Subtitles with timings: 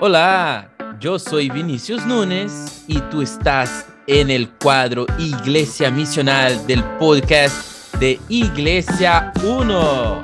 [0.00, 0.70] Hola,
[1.00, 8.20] yo soy Vinicius Núñez y tú estás en el cuadro Iglesia Misional del podcast de
[8.28, 10.22] Iglesia 1.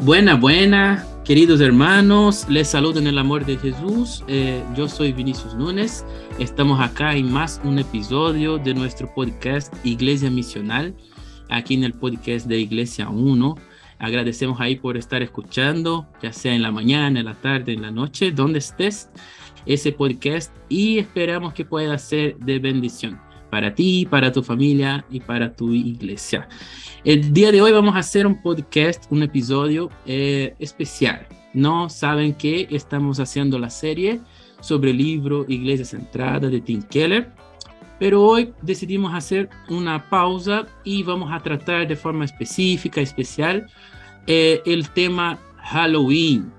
[0.00, 4.22] Buena, buena, queridos hermanos, les saludo en el amor de Jesús.
[4.28, 6.04] Eh, yo soy Vinicius Núñez.
[6.38, 10.94] Estamos acá en más un episodio de nuestro podcast Iglesia Misional,
[11.48, 13.54] aquí en el podcast de Iglesia 1.
[13.98, 17.90] Agradecemos ahí por estar escuchando, ya sea en la mañana, en la tarde, en la
[17.90, 19.08] noche, donde estés,
[19.64, 23.18] ese podcast y esperamos que pueda ser de bendición
[23.54, 26.48] para ti, para tu familia y para tu iglesia.
[27.04, 31.24] El día de hoy vamos a hacer un podcast, un episodio eh, especial.
[31.52, 34.20] No saben que estamos haciendo la serie
[34.58, 37.30] sobre el libro Iglesia Centrada de Tim Keller,
[38.00, 43.68] pero hoy decidimos hacer una pausa y vamos a tratar de forma específica, especial,
[44.26, 46.52] eh, el tema Halloween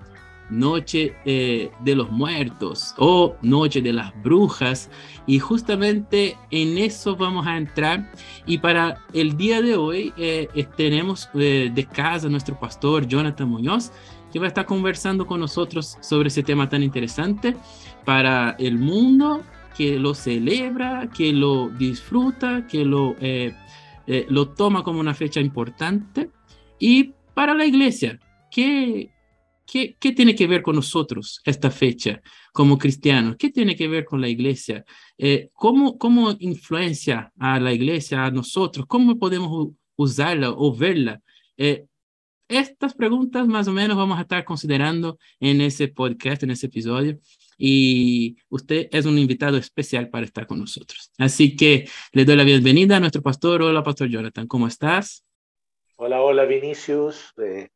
[0.49, 4.89] noche eh, de los muertos o noche de las brujas.
[5.27, 8.11] Y justamente en eso vamos a entrar.
[8.45, 13.91] Y para el día de hoy eh, tenemos eh, de casa nuestro pastor Jonathan Muñoz
[14.31, 17.55] que va a estar conversando con nosotros sobre ese tema tan interesante
[18.03, 19.43] para el mundo
[19.77, 23.15] que lo celebra, que lo disfruta, que lo,
[24.05, 26.29] lo toma como una fecha importante.
[26.79, 28.19] Y para la iglesia,
[28.51, 29.14] que
[29.65, 32.21] ¿Qué, tiene que ver con nosotros esta fecha
[32.53, 33.35] como cristianos?
[33.37, 34.85] ¿Qué tiene que ver con la iglesia?
[35.17, 38.85] Eh, ¿cómo, ¿Cómo influencia a la iglesia, a nosotros?
[38.87, 41.21] ¿Cómo podemos usarla o verla?
[41.57, 41.85] Eh,
[42.47, 47.19] estas preguntas más o menos vamos a estar considerando en ese podcast, en ese episodio.
[47.57, 51.11] Y usted es un invitado especial para estar con nosotros.
[51.17, 53.63] Así que le doy la bienvenida a nuestro pastor.
[53.63, 55.25] Hola, Pastor Jonathan, ¿cómo estás?
[55.95, 57.33] Hola, hola, Vinicius.
[57.37, 57.69] Eh,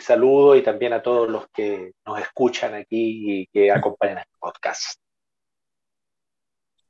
[0.00, 5.00] saludo y también a todos los que nos escuchan aquí y que acompañan este podcast.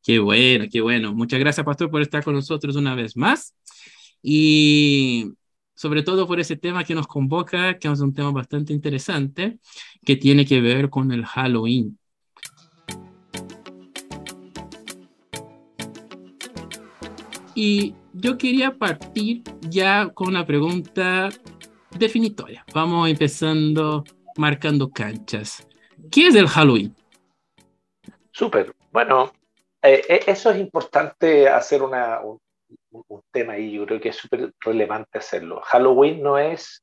[0.03, 1.13] Qué bueno, qué bueno.
[1.13, 3.55] Muchas gracias, Pastor, por estar con nosotros una vez más.
[4.23, 5.33] Y
[5.75, 9.59] sobre todo por ese tema que nos convoca, que es un tema bastante interesante,
[10.05, 11.99] que tiene que ver con el Halloween.
[17.55, 21.31] Y yo quería partir ya con una pregunta
[21.99, 22.65] definitoria.
[22.75, 24.05] Vamos empezando
[24.37, 25.67] marcando canchas.
[26.11, 26.95] ¿Qué es el Halloween?
[28.31, 28.75] Súper.
[28.93, 29.33] Bueno,
[29.83, 32.39] eh, eh, eso es importante hacer un,
[33.31, 33.73] tema ahí.
[33.73, 35.61] Yo creo que es súper relevante hacerlo.
[35.63, 36.83] Halloween no es.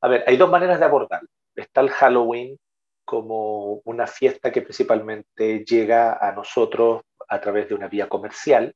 [0.00, 1.28] A ver, hay dos maneras de abordarlo.
[1.54, 2.56] Está el Halloween
[3.04, 8.74] como una fiesta que principalmente llega a nosotros a través de una vía comercial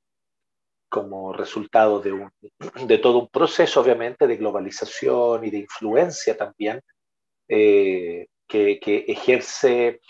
[0.96, 2.32] como resultado de, un,
[2.86, 6.80] de todo un proceso, obviamente, de globalización y de influencia también
[7.48, 10.00] eh, que, ejerce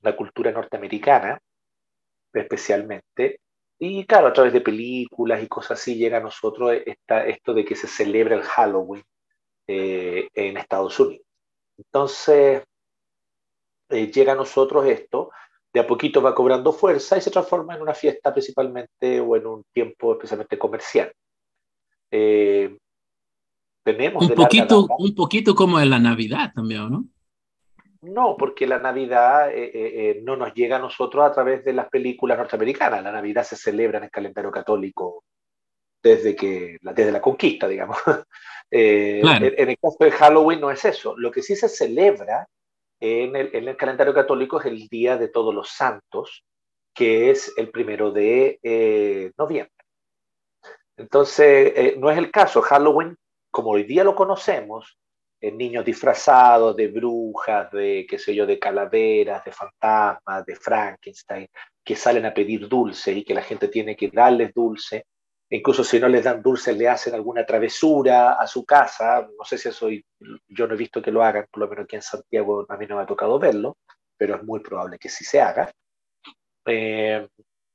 [0.00, 1.38] la cultura norteamericana,
[2.32, 3.40] especialmente.
[3.78, 7.66] Y claro, a través de películas y cosas así llega a nosotros esta, esto de
[7.66, 9.04] que se celebra el Halloween
[9.66, 11.26] eh, en Estados Unidos.
[11.76, 12.62] Entonces,
[13.90, 15.30] eh, llega a nosotros esto
[15.72, 19.46] de a poquito va cobrando fuerza y se transforma en una fiesta principalmente o en
[19.46, 21.12] un tiempo especialmente comercial.
[22.10, 22.76] Eh,
[23.84, 27.04] tenemos un, poquito, un poquito como en la Navidad también, ¿no?
[28.02, 31.88] No, porque la Navidad eh, eh, no nos llega a nosotros a través de las
[31.88, 33.02] películas norteamericanas.
[33.02, 35.24] La Navidad se celebra en el calendario católico
[36.02, 37.98] desde, que, desde la conquista, digamos.
[38.70, 41.14] en, en, el caso de Halloween no es eso.
[41.18, 42.48] Lo que sí se celebra
[43.00, 46.44] en el, calendario católico es el Día de Todos los Santos,
[46.94, 49.72] que es el primero de eh, noviembre.
[50.96, 52.60] Entonces, eh, no es el caso.
[52.60, 53.16] Halloween,
[53.50, 54.98] como hoy día lo conocemos,
[55.40, 61.48] niños disfrazados de brujas, de qué sé yo, de calaveras, de fantasmas, de Frankenstein,
[61.82, 65.06] que salen a pedir dulce y que la gente tiene que darles dulce
[65.50, 69.58] incluso si no les dan dulce le hacen alguna travesura a su casa, no sé
[69.58, 69.88] si eso
[70.48, 72.86] yo no he visto que lo hagan, por lo menos aquí en Santiago a mí
[72.86, 73.78] no me ha tocado verlo,
[74.16, 75.70] pero es muy probable que sí se haga.
[76.66, 77.26] Eh,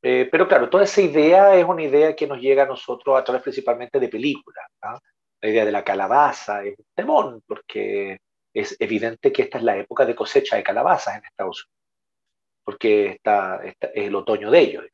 [0.01, 3.23] eh, pero claro, toda esa idea es una idea que nos llega a nosotros a
[3.23, 4.65] través principalmente de películas.
[5.41, 8.19] La idea de la calabaza es un temón, porque
[8.53, 11.83] es evidente que esta es la época de cosecha de calabazas en Estados Unidos,
[12.63, 14.85] porque está, es el otoño de ellos,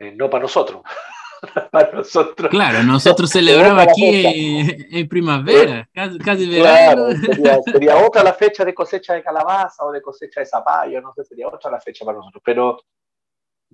[0.00, 0.82] eh, no para nosotros.
[1.70, 2.50] para nosotros.
[2.50, 7.08] Claro, nosotros celebramos aquí en, primavera, casi, casi verano.
[7.64, 11.24] sería, otra la fecha de cosecha de calabaza o de cosecha de zapallo, no sé,
[11.24, 12.42] sería otra la fecha para nosotros.
[12.44, 12.80] Pero,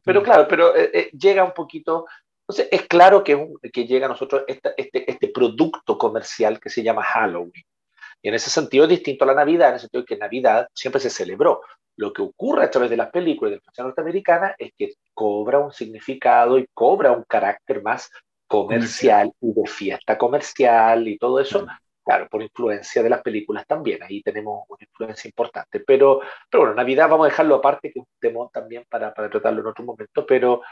[0.05, 2.07] pero claro, pero eh, eh, llega un poquito.
[2.43, 7.03] Entonces, es claro que, que llega a nosotros este, este producto comercial que se llama
[7.03, 7.65] Halloween.
[8.23, 11.01] Y en ese sentido es distinto a la Navidad, en el sentido que Navidad siempre
[11.01, 11.63] se celebró.
[11.97, 15.59] Lo que ocurre a través de las películas de la influencia norteamericana es que cobra
[15.59, 18.11] un significado y cobra un carácter más
[18.47, 21.67] comercial y de fiesta comercial y todo eso,
[22.05, 26.21] claro, por influencia de las películas también, ahí tenemos una influencia importante, pero,
[26.51, 29.61] pero bueno, Navidad vamos a dejarlo aparte, que es un tema también para, para tratarlo
[29.61, 30.63] en otro momento, pero...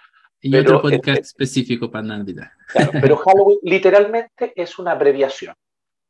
[0.41, 2.51] Y otro podcast específico para Navidad.
[2.67, 5.55] Claro, pero Halloween literalmente es una abreviación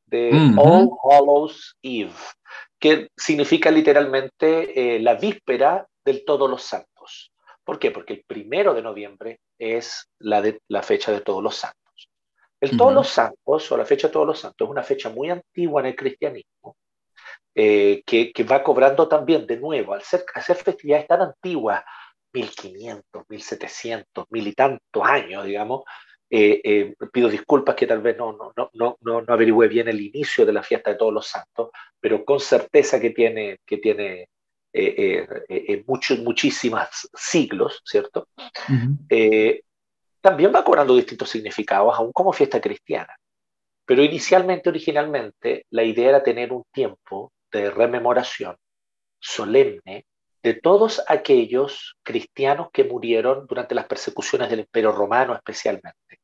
[0.09, 2.13] de All Hallows Eve,
[2.79, 7.33] que significa literalmente eh, la víspera del Todos los Santos.
[7.65, 7.91] ¿Por qué?
[7.91, 12.09] Porque el primero de noviembre es la, de, la fecha de Todos los Santos.
[12.61, 15.31] El Todos los Santos, o la fecha de Todos los Santos, es una fecha muy
[15.31, 16.77] antigua en el cristianismo,
[17.55, 21.85] eh, que, que, va cobrando también de nuevo, al ser, hacer festividades tan antiguas,
[22.33, 25.85] 1500, 1700, mil y tantos años, digamos,
[26.31, 30.01] eh, eh, pido disculpas que tal vez no, no, no, no, no averigüé bien el
[30.01, 34.29] inicio de la fiesta de todos los santos, pero con certeza que tiene, que tiene
[34.73, 38.29] eh, muchos, muchísimas siglos, ¿cierto?
[40.21, 43.17] también va cobrando distintos significados, aún como fiesta cristiana.
[43.87, 48.57] Pero inicialmente, originalmente, la idea era tener un tiempo de rememoración
[49.19, 50.05] solemne
[50.43, 56.18] de todos aquellos cristianos que murieron durante las persecuciones del Imperio Romano especialmente.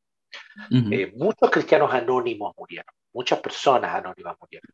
[0.71, 4.71] Eh, muchos cristianos anónimos murieron, muchas personas anónimas murieron.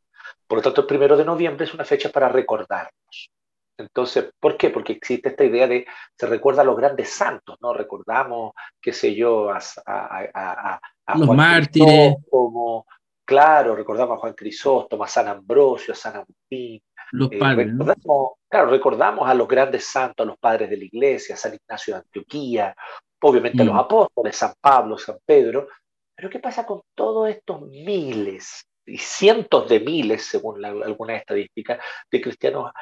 [0.46, 3.30] Por lo tanto, el primero de noviembre es una fecha para recordarnos.
[3.78, 4.70] Entonces, ¿por qué?
[4.70, 5.86] Porque existe esta idea de,
[6.16, 7.72] se recuerda a los grandes santos, ¿no?
[7.72, 12.14] Recordamos, qué sé yo, a, a, a, los mártires.
[12.30, 12.86] Como,
[13.24, 16.82] claro, recordamos a Juan Crisóstomo, a San Ambrosio, a San Agustín.
[17.12, 17.72] Los eh, padres,
[18.48, 21.94] Claro, recordamos a los grandes santos, a los padres de la iglesia, a San Ignacio
[21.94, 22.74] de Antioquía,
[23.22, 23.78] obviamente a los mm.
[23.78, 25.68] apóstoles, San Pablo, San Pedro,
[26.14, 31.80] pero ¿qué pasa con todos estos miles y cientos de miles, según algunas estadísticas,
[32.10, 32.72] de cristianos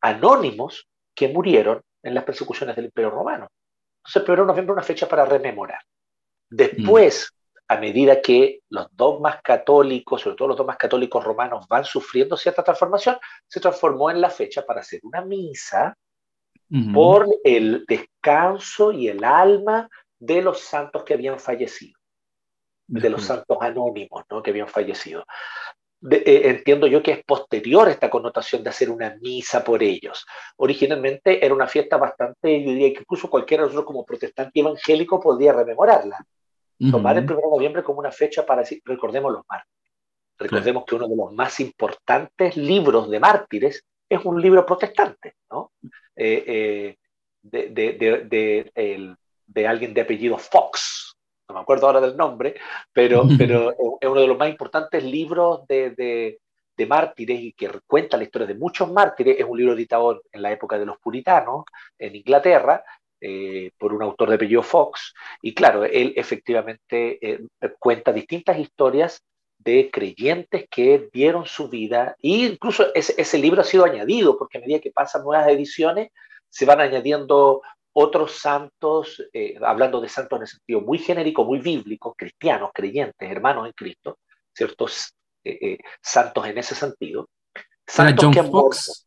[0.00, 3.48] anónimos que murieron en las persecuciones del Imperio Romano?
[3.98, 5.80] Entonces, el 1 de noviembre es una fecha para rememorar.
[6.48, 7.58] Después, mm.
[7.68, 12.62] a medida que los dogmas católicos, sobre todo los dogmas católicos romanos, van sufriendo cierta
[12.62, 15.96] transformación, se transformó en la fecha para hacer una misa
[16.92, 19.88] por el descanso y el alma
[20.18, 21.98] de los santos que habían fallecido,
[22.86, 24.42] de los santos anónimos ¿no?
[24.42, 25.24] que habían fallecido.
[26.10, 30.26] Eh, entiendo yo que es posterior esta connotación de hacer una misa por ellos.
[30.56, 35.20] Originalmente era una fiesta bastante, yo diría que incluso cualquiera de nosotros como protestante evangélico
[35.20, 36.24] podía rememorarla.
[36.90, 39.92] Tomar el 1 de noviembre como una fecha para decir, recordemos los mártires.
[40.36, 43.84] Recordemos que uno de los más importantes libros de mártires
[44.16, 45.72] es un libro protestante, ¿no?
[46.16, 46.96] Eh, eh,
[47.42, 47.92] de, de,
[48.24, 49.16] de,
[49.46, 51.16] de, alguien de apellido Fox,
[51.48, 52.54] no me acuerdo ahora del nombre,
[52.92, 56.38] pero, pero es uno de los más importantes libros de,
[56.88, 59.36] mártires y que cuenta la historia de muchos mártires.
[59.38, 61.64] Es un libro editado en la época de los puritanos
[61.98, 62.82] en Inglaterra.
[63.26, 67.18] Eh, por un autor de apellido Fox, y claro, él efectivamente
[67.78, 69.24] cuenta distintas historias
[69.64, 74.58] de creyentes que dieron su vida, e incluso ese, ese, libro ha sido añadido, porque
[74.58, 76.10] a medida que pasan nuevas ediciones,
[76.50, 77.62] se van añadiendo
[77.94, 83.30] otros santos, eh, hablando de santos en el sentido muy genérico, muy bíblico, cristianos, creyentes,
[83.30, 84.18] hermanos en Cristo,
[84.52, 87.28] ciertos eh, eh, santos en ese sentido.
[87.86, 89.06] Santos John Fox.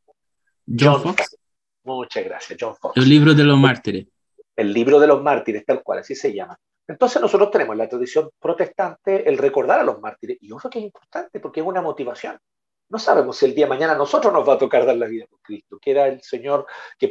[0.66, 1.38] John, Fox.
[1.84, 2.96] Muchas gracias, John Fox.
[2.96, 4.08] El libro de los mártires.
[4.56, 6.58] El libro de los mártires, tal cual, así se llama.
[6.88, 10.80] Entonces nosotros tenemos en la tradición protestante el recordar a los mártires, y eso que
[10.80, 12.40] es importante porque es una motivación.
[12.90, 15.08] No sabemos si el día de mañana a nosotros nos va a tocar dar la
[15.08, 16.66] vida por Cristo, que era el Señor
[16.98, 17.10] que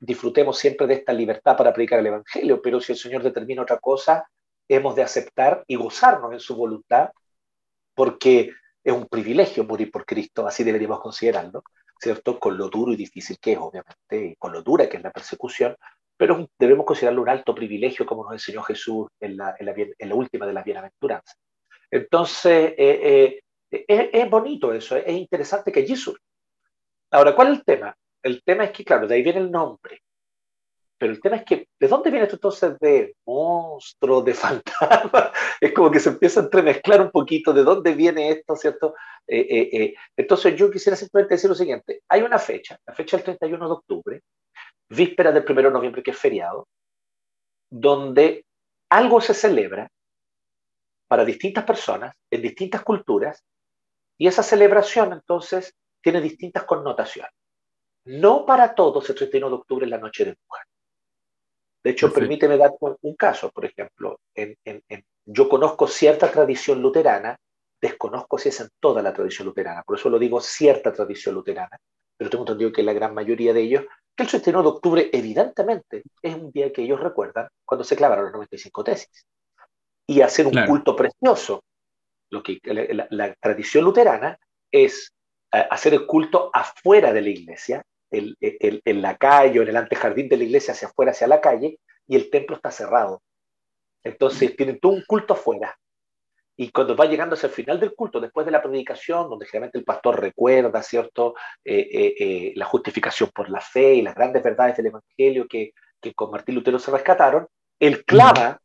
[0.00, 3.78] disfrutemos siempre de esta libertad para predicar el Evangelio, pero si el Señor determina otra
[3.78, 4.28] cosa,
[4.68, 7.10] hemos de aceptar y gozarnos en su voluntad,
[7.94, 8.52] porque
[8.84, 11.64] es un privilegio morir por Cristo, así deberíamos considerarlo,
[11.98, 12.38] ¿cierto?
[12.38, 15.10] Con lo duro y difícil que es, obviamente, y con lo dura que es la
[15.10, 15.76] persecución,
[16.22, 20.46] pero debemos considerarlo un alto privilegio, como nos enseñó Jesús en la, en la, última
[20.46, 21.36] de las bienaventuranzas.
[21.90, 26.22] Entonces, eh, eh, es, bonito eso, es interesante que allí surge.
[27.10, 27.96] Ahora, ¿cuál es el tema?
[28.22, 30.00] El tema es que, claro, de ahí viene el nombre.
[30.96, 35.32] Pero el tema es que, ¿de dónde viene esto entonces de monstruo, de fantasma?
[35.60, 38.94] Es como que se empieza a entremezclar un poquito de dónde viene esto, ¿cierto?
[39.26, 42.02] Eh, entonces yo quisiera simplemente decir lo siguiente.
[42.08, 44.22] Hay una fecha, la fecha del 31 de octubre,
[44.94, 46.68] víspera del 1 de noviembre, que es feriado,
[47.70, 48.44] donde
[48.90, 49.88] algo se celebra
[51.08, 53.42] para distintas personas, en distintas culturas,
[54.18, 57.32] y esa celebración entonces tiene distintas connotaciones.
[58.04, 60.66] No para todos el 31 de octubre es la noche de mujer.
[61.84, 64.20] De hecho, permíteme dar un caso, por ejemplo.
[64.34, 64.56] En,
[65.24, 67.36] yo conozco cierta tradición luterana,
[67.80, 71.76] desconozco si es en toda la tradición luterana, por eso lo digo cierta tradición luterana,
[72.16, 73.84] pero tengo entendido que la gran mayoría de ellos,
[74.16, 78.26] que el 31 de octubre evidentemente es un día que ellos recuerdan cuando se clavaron
[78.26, 79.26] las 95 tesis.
[80.06, 81.62] Y hacer un culto precioso.
[82.30, 84.38] Lo que la, tradición luterana
[84.70, 85.12] es
[85.52, 90.28] eh, hacer el culto afuera de la iglesia, en la calle o en el antejardín
[90.28, 93.22] de la iglesia hacia afuera, hacia la calle, y el templo está cerrado.
[94.02, 95.78] Entonces tienen todo un culto afuera.
[96.56, 99.78] Y cuando va llegando hacia el final del culto, después de la predicación, donde generalmente
[99.78, 104.42] el pastor recuerda, ¿cierto?, eh, eh, eh, la justificación por la fe y las grandes
[104.42, 107.46] verdades del Evangelio que, que con Martín Lutero se rescataron,
[107.80, 108.60] él clava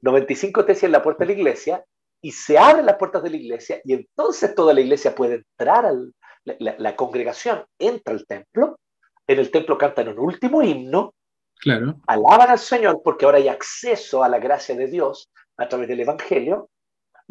[0.00, 1.84] 95 tesis en la puerta de la iglesia
[2.20, 5.86] y se abren las puertas de la iglesia y entonces toda la iglesia puede entrar
[5.86, 6.12] al,
[6.44, 8.78] la, congregación entra al templo,
[9.26, 11.14] en el templo cantan un último himno,
[11.60, 11.96] claro.
[12.06, 16.00] alaban al Señor porque ahora hay acceso a la gracia de Dios a través del
[16.00, 16.68] Evangelio,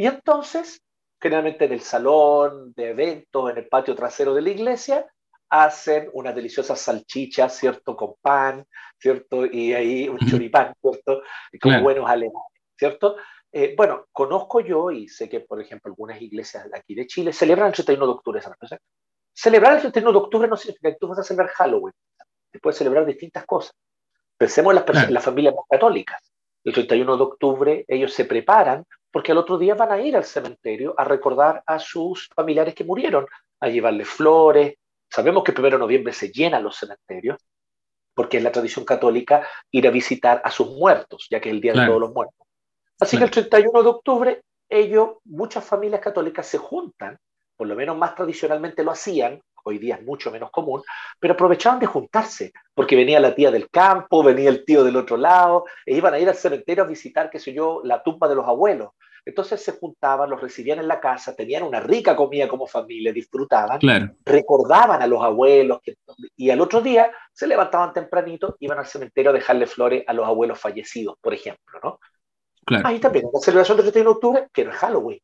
[0.01, 0.81] y entonces,
[1.21, 5.05] generalmente en el salón de eventos, en el patio trasero de la iglesia,
[5.47, 7.95] hacen unas deliciosas salchichas, ¿cierto?
[7.95, 8.65] Con pan,
[8.97, 9.45] ¿cierto?
[9.45, 11.21] Y ahí un choripán, ¿cierto?
[11.61, 13.15] Con buenos alemanes, ¿cierto?
[13.51, 17.67] Eh, bueno, conozco yo y sé que, por ejemplo, algunas iglesias aquí de Chile celebran
[17.67, 18.55] el 31 de octubre esa
[19.31, 21.93] Celebrar el 31 de octubre no significa que tú vas a celebrar Halloween.
[22.51, 23.75] Te puedes celebrar distintas cosas.
[24.35, 26.33] Pensemos en las, las familias católicas.
[26.63, 30.23] El 31 de octubre ellos se preparan porque al otro día van a ir al
[30.23, 33.27] cementerio a recordar a sus familiares que murieron,
[33.59, 34.75] a llevarles flores.
[35.09, 37.37] Sabemos que el 1 de noviembre se llenan los cementerios,
[38.13, 41.61] porque es la tradición católica ir a visitar a sus muertos, ya que es el
[41.61, 42.47] Día de todos los muertos.
[42.99, 47.17] Así que el 31 de octubre, ellos, muchas familias católicas se juntan,
[47.57, 50.81] por lo menos más tradicionalmente lo hacían, hoy día es mucho menos común,
[51.19, 55.17] pero aprovechaban de juntarse, porque venía la tía del campo, venía el tío del otro
[55.17, 58.35] lado, e iban a ir al cementerio a visitar, qué sé yo, la tumba de
[58.35, 58.89] los abuelos.
[59.23, 63.79] Entonces se juntaban, los recibían en la casa, tenían una rica comida como familia, disfrutaban,
[64.25, 65.79] recordaban a los abuelos
[66.35, 70.25] y al otro día se levantaban tempranito, iban al cementerio a dejarle flores a los
[70.25, 71.99] abuelos fallecidos, por ejemplo, ¿no?
[72.83, 75.19] Ahí también, la celebración del 31 de octubre, que no es Halloween.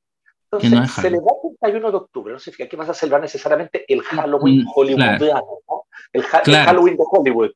[0.49, 4.01] Entonces, no celebrar el 31 de octubre no significa que vas a celebrar necesariamente el
[4.01, 5.83] Halloween mm, hollywoodiano, ¿no?
[6.13, 7.51] el, Halloween de Hollywood.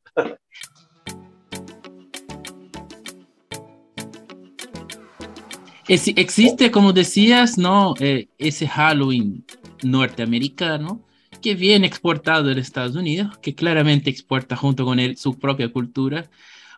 [5.87, 7.93] existe, como decías, ¿no?
[7.99, 9.45] Eh, ese Halloween
[9.83, 11.01] norteamericano
[11.41, 16.29] que viene exportado de Estados Unidos, que claramente exporta junto con él su propia cultura,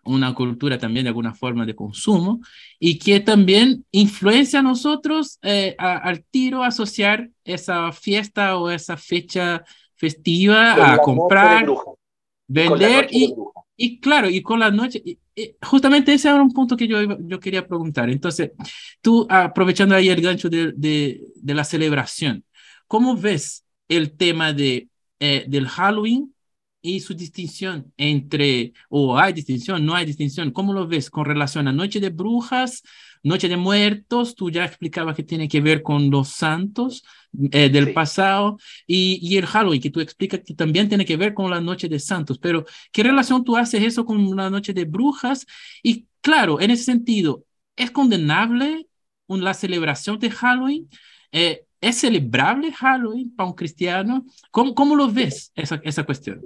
[0.06, 2.42] una cultura también de alguna forma de consumo
[2.80, 9.64] y que también influencia a nosotros eh, al tiro asociar esa fiesta o esa fecha
[9.96, 11.66] festiva a comprar,
[12.48, 13.34] vender y,
[13.78, 15.02] y, claro, y con la noche,
[15.62, 18.10] justamente ese era un punto que yo, yo quería preguntar.
[18.10, 18.52] Entonces,
[19.02, 22.44] tú aprovechando ahí el gancho de, de, de la celebración,
[22.88, 26.33] ¿cómo ves el tema de, eh, del Halloween
[26.84, 31.68] y su distinción entre, o hay distinción, no hay distinción, ¿cómo lo ves con relación
[31.68, 32.84] a Noche de Brujas,
[33.24, 34.36] Noche de Muertos?
[34.36, 37.04] Tú ya explicabas que tiene que ver con los santos
[37.52, 41.34] eh, del pasado y, y, el Halloween, que tú explicas que también tiene que ver
[41.34, 44.84] con la Noche de Santos, pero ¿qué relación tú haces eso con la Noche de
[44.84, 45.48] Brujas?
[45.82, 47.46] Y claro, en ese sentido,
[47.78, 48.88] ¿es condenable
[49.28, 50.90] la celebración de Halloween?
[51.32, 54.26] Eh, ¿Es celebrable Halloween para un cristiano?
[54.52, 56.42] ¿Cómo, cómo lo ves esa, esa cuestión?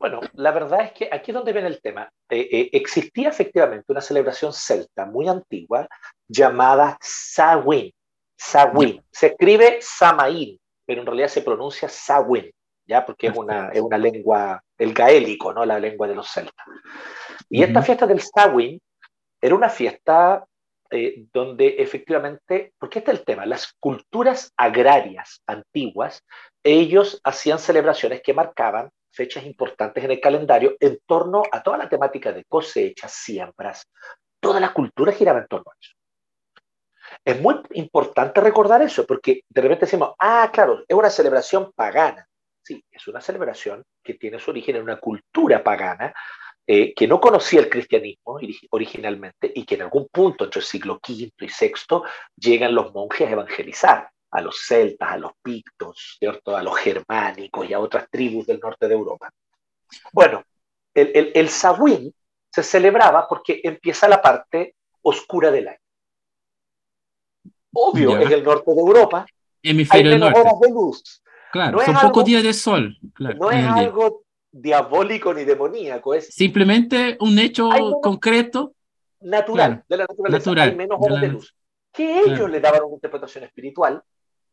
[0.00, 2.10] Bueno, la verdad es que aquí es donde viene el tema.
[2.30, 5.86] Eh, eh, existía efectivamente una celebración celta muy antigua
[6.26, 7.92] llamada Samhain.
[8.34, 9.04] Samhain.
[9.10, 12.50] Se escribe Samaín, pero en realidad se pronuncia Samhain,
[12.86, 13.04] ¿ya?
[13.04, 15.66] Porque es una, es una lengua, el gaélico, ¿no?
[15.66, 16.66] La lengua de los celtas.
[17.50, 18.80] Y esta fiesta del Samhain
[19.38, 20.46] era una fiesta
[20.90, 26.24] eh, donde efectivamente, porque este es el tema, las culturas agrarias antiguas,
[26.64, 31.88] ellos hacían celebraciones que marcaban fechas importantes en el calendario en torno a toda la
[31.88, 33.88] temática de cosechas, siembras,
[34.40, 35.94] toda la cultura giraba en torno a eso.
[37.24, 42.26] Es muy importante recordar eso, porque de repente decimos, ah, claro, es una celebración pagana.
[42.62, 46.14] Sí, es una celebración que tiene su origen en una cultura pagana
[46.66, 48.38] eh, que no conocía el cristianismo
[48.70, 52.02] originalmente y que en algún punto entre el siglo V y VI
[52.36, 56.56] llegan los monjes a evangelizar a los celtas, a los pictos, ¿cierto?
[56.56, 59.30] a los germánicos y a otras tribus del norte de Europa.
[60.12, 60.44] Bueno,
[60.94, 65.78] el, el, el se celebraba porque empieza la parte oscura del año.
[67.72, 69.26] Obvio, en el norte de Europa
[69.62, 70.40] Hemisferio hay menos norte.
[70.40, 71.22] horas de luz.
[71.52, 72.96] Claro, No son pocos días de sol.
[73.14, 74.22] Claro, No es algo
[74.52, 77.68] diabólico ni demoníaco, es Simplemente un hecho
[78.02, 78.74] concreto.
[79.20, 80.38] natural, Claro, de la naturaleza.
[80.38, 81.56] natural, Hay menos de horas la de luz.
[81.92, 82.48] Que ellos Claro.
[82.48, 84.02] le daban una interpretación espiritual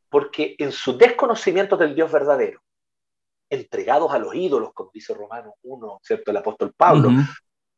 [0.09, 2.61] porque en su desconocimiento del Dios verdadero,
[3.49, 6.31] entregados a los ídolos, como dice Romanos 1, ¿cierto?
[6.31, 7.21] El apóstol Pablo, Ujú,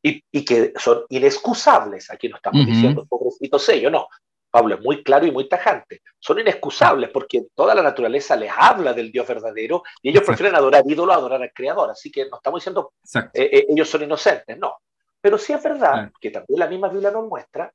[0.02, 2.10] y, y que son inexcusables.
[2.10, 2.72] Aquí no estamos Ujú.
[2.72, 4.08] diciendo pobrecitos ellos, no.
[4.52, 6.02] Pablo es muy claro y muy tajante.
[6.18, 10.38] Son inexcusables porque toda la naturaleza les habla del Dios verdadero y ellos Exacto.
[10.38, 11.92] prefieren adorar ídolos a adorar al Creador.
[11.92, 12.94] Así que no estamos diciendo
[13.34, 14.78] eh, eh, ellos son inocentes, no.
[15.22, 17.72] Pero sí es verdad que también la misma Biblia nos muestra,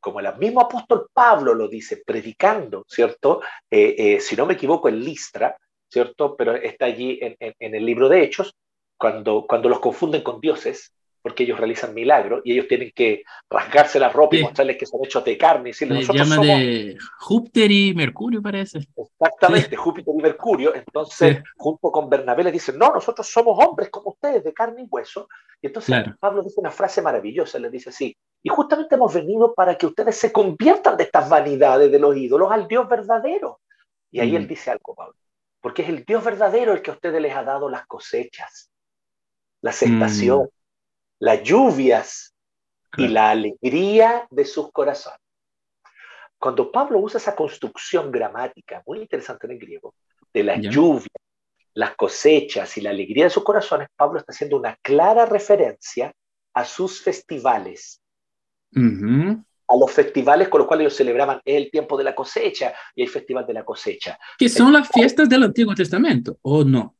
[0.00, 3.40] como el mismo apóstol Pablo lo dice, predicando, ¿cierto?
[3.70, 5.56] Eh, eh, si no me equivoco, en Listra,
[5.90, 6.36] ¿cierto?
[6.36, 8.54] Pero está allí en, en- en el libro de Hechos,
[8.96, 13.98] cuando, cuando los confunden con dioses, porque ellos realizan milagros y ellos tienen que rasgarse
[13.98, 14.44] la ropa y Sí.
[14.44, 18.40] mostrarles que son hechos de carne y Se nosotros llama somos de Júpiter y Mercurio,
[18.40, 18.80] parece.
[18.96, 20.74] exactamente Júpiter y Mercurio.
[20.74, 21.42] Entonces, Sí.
[21.56, 25.28] junto con Bernabé, le dicen, no, nosotros somos hombres como ustedes, de carne y hueso.
[25.60, 26.16] Y entonces Claro.
[26.20, 30.16] Pablo dice una frase maravillosa, le dice así, y justamente hemos venido para que ustedes
[30.16, 33.60] se conviertan de estas vanidades de los ídolos al Dios verdadero.
[34.10, 35.16] Y ahí él dice algo, Pablo,
[35.60, 38.70] porque es el Dios verdadero el que a ustedes les ha dado las cosechas,
[39.60, 39.94] las Mm.
[39.94, 40.48] estaciones,
[41.18, 42.34] las lluvias
[42.96, 45.20] y la alegría de sus corazones.
[46.38, 49.94] Cuando Pablo usa esa construcción gramática muy interesante en el griego,
[50.32, 51.08] de las lluvias,
[51.74, 56.12] las cosechas y la alegría de sus corazones, Pablo está haciendo una clara referencia
[56.54, 58.00] a sus festivales,
[58.74, 59.44] Ujú.
[59.70, 63.08] a los festivales con los cuales ellos celebraban el tiempo de la cosecha y el
[63.10, 64.18] festival de la cosecha.
[64.38, 66.94] Que son las fiestas del Antiguo Testamento, ¿o no?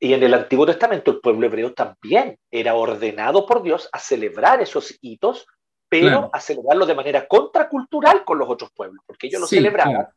[0.00, 4.60] Y en el Antiguo Testamento el pueblo hebreo también era ordenado por Dios a celebrar
[4.60, 5.46] esos hitos,
[5.88, 6.30] pero Claro.
[6.32, 10.08] a celebrarlo de manera contracultural con los otros pueblos, porque ellos lo Sí, celebraban claro.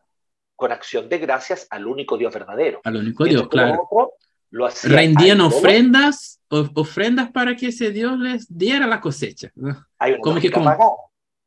[0.55, 2.81] con acción de gracias al único Dios verdadero.
[2.83, 3.83] Al único Dios, claro.
[3.89, 4.09] otros
[4.51, 9.52] lo hacían Rendían ofrendas, of- ofrendas para que ese Dios les diera la cosecha.
[9.97, 10.86] Hay una Como que como- pagana.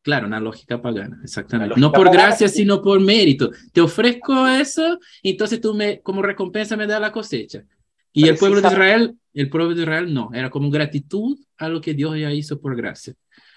[0.04, 1.68] Claro, una lógica pagana, exactamente.
[1.70, 2.56] lógica No por pagana, gracia, sí.
[2.58, 3.50] sino por mérito.
[3.72, 7.62] Te ofrezco eso, entonces tú me, como recompensa me das la cosecha.
[8.12, 8.66] Y el pueblo de.
[8.68, 12.60] Israel, el pueblo de Israel no, era como gratitud a lo que Dios ya hizo
[12.60, 13.14] por gracia.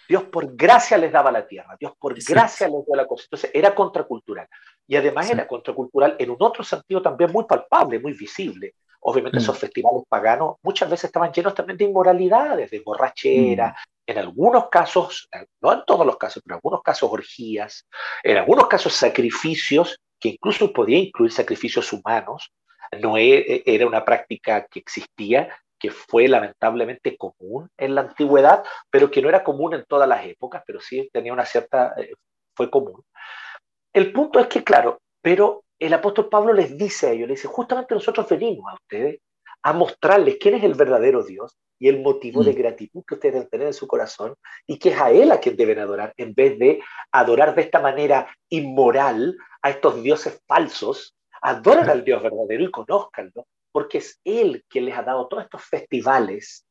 [0.07, 2.33] Dios por gracia les daba la tierra, Dios por Exacto.
[2.33, 3.23] gracia les dio la cosa.
[3.23, 4.47] Entonces era contracultural.
[4.87, 5.33] Y además Sí.
[5.33, 8.75] era contracultural en un otro sentido también muy palpable, muy visible.
[9.07, 9.41] Obviamente Mm.
[9.41, 14.11] esos festivales paganos muchas veces estaban llenos también de inmoralidades, de borrachera, Mm.
[14.11, 15.29] en algunos casos,
[15.61, 17.85] no en todos los casos, pero en algunos casos orgías,
[18.23, 22.51] en algunos casos sacrificios, que incluso podía incluir sacrificios humanos.
[23.01, 29.11] No e- era una práctica que existía, que fue lamentablemente común en la antigüedad, pero
[29.11, 32.13] que no era común en todas las épocas, pero sí tenía una cierta, eh,
[32.55, 33.03] fue común.
[33.93, 37.47] El punto es que, claro, pero el apóstol Pablo les dice a ellos, les dice,
[37.47, 39.19] justamente nosotros venimos a ustedes
[39.63, 42.55] a mostrarles quién es el verdadero Dios y el motivo de Mm.
[42.55, 44.35] gratitud que ustedes deben tener en su corazón
[44.67, 47.79] y que es a Él a quien deben adorar, en vez de adorar de esta
[47.79, 54.63] manera inmoral a estos dioses falsos, adoren al Dios verdadero y conózcanlo, porque es Él
[54.69, 56.65] quien les ha dado todos estos festivales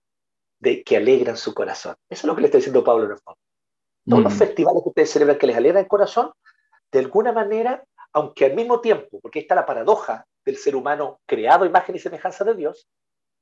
[0.61, 1.97] de, que alegran su corazón.
[2.09, 3.38] Eso es lo que le está diciendo Pablo en el fondo.
[4.09, 4.38] Todos los Mm.
[4.38, 6.31] festivales que ustedes celebran que les alegran el corazón,
[6.93, 11.66] de alguna manera, aunque al mismo tiempo, porque está la paradoja del ser humano creado
[11.66, 12.88] imagen y semejanza de Dios,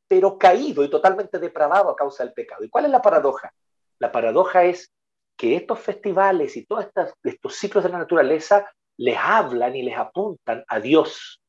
[0.09, 2.65] pero caído y totalmente depravado a causa del pecado.
[2.65, 3.53] ¿Y cuál es la paradoja?
[3.99, 4.91] La paradoja es
[5.37, 6.87] que estos festivales y todos
[7.23, 11.41] estos ciclos de la naturaleza les hablan y les apuntan a Dios,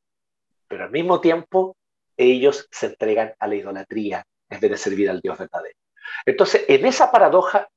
[0.68, 1.76] pero al mismo tiempo
[2.16, 5.78] ellos se entregan a la idolatría en vez de servir al Dios verdadero.
[6.26, 7.68] Entonces, en esa paradoja,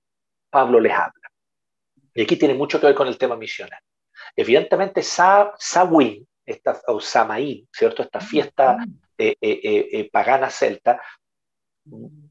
[0.49, 1.31] Pablo les habla.
[2.13, 3.79] Y aquí tiene mucho que ver con el tema misional.
[4.37, 8.03] Evidentemente, Sa- Samhain, esta, o Samaín, ¿cierto?
[8.03, 8.77] Esta fiesta
[9.17, 11.01] eh, eh, eh, eh, pagana celta,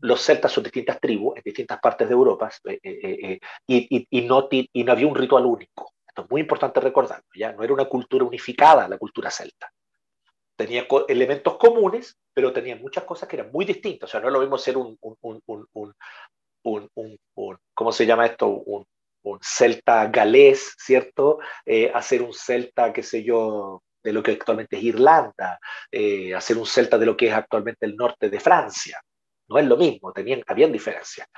[0.00, 4.68] los celtas son distintas tribus en distintas partes de Europa y, y- y no, ti-
[4.72, 5.92] y no había un ritual único.
[6.06, 7.52] Esto es muy importante recordarlo, ¿ya?
[7.52, 9.70] No era una cultura unificada la cultura celta.
[10.56, 14.08] Tenía elementos comunes, pero tenía muchas cosas que eran muy distintas.
[14.08, 15.94] O sea, no es lo mismo ser un, un, un, un, un,
[16.64, 18.48] un- un- un- ¿cómo se llama esto?
[18.48, 18.86] Un,
[19.30, 21.38] un celta galés, ¿cierto?
[21.64, 25.58] Eh, hacer un celta, qué sé yo, de lo que actualmente es Irlanda,
[25.90, 29.00] eh, hacer un celta de lo que es actualmente el norte de Francia.
[29.48, 31.28] No es lo mismo, tenían, habían diferencias.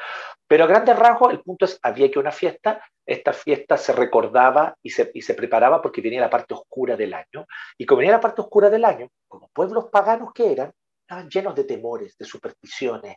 [0.46, 4.74] Pero a grandes rasgos, el punto es, había que una fiesta, esta fiesta se recordaba
[4.83, 7.46] y se, y se preparaba porque venía la parte oscura del año.
[7.79, 10.72] Y como venía la parte oscura del año, como pueblos paganos que eran,
[11.03, 13.16] estaban llenos de temores, de supersticiones,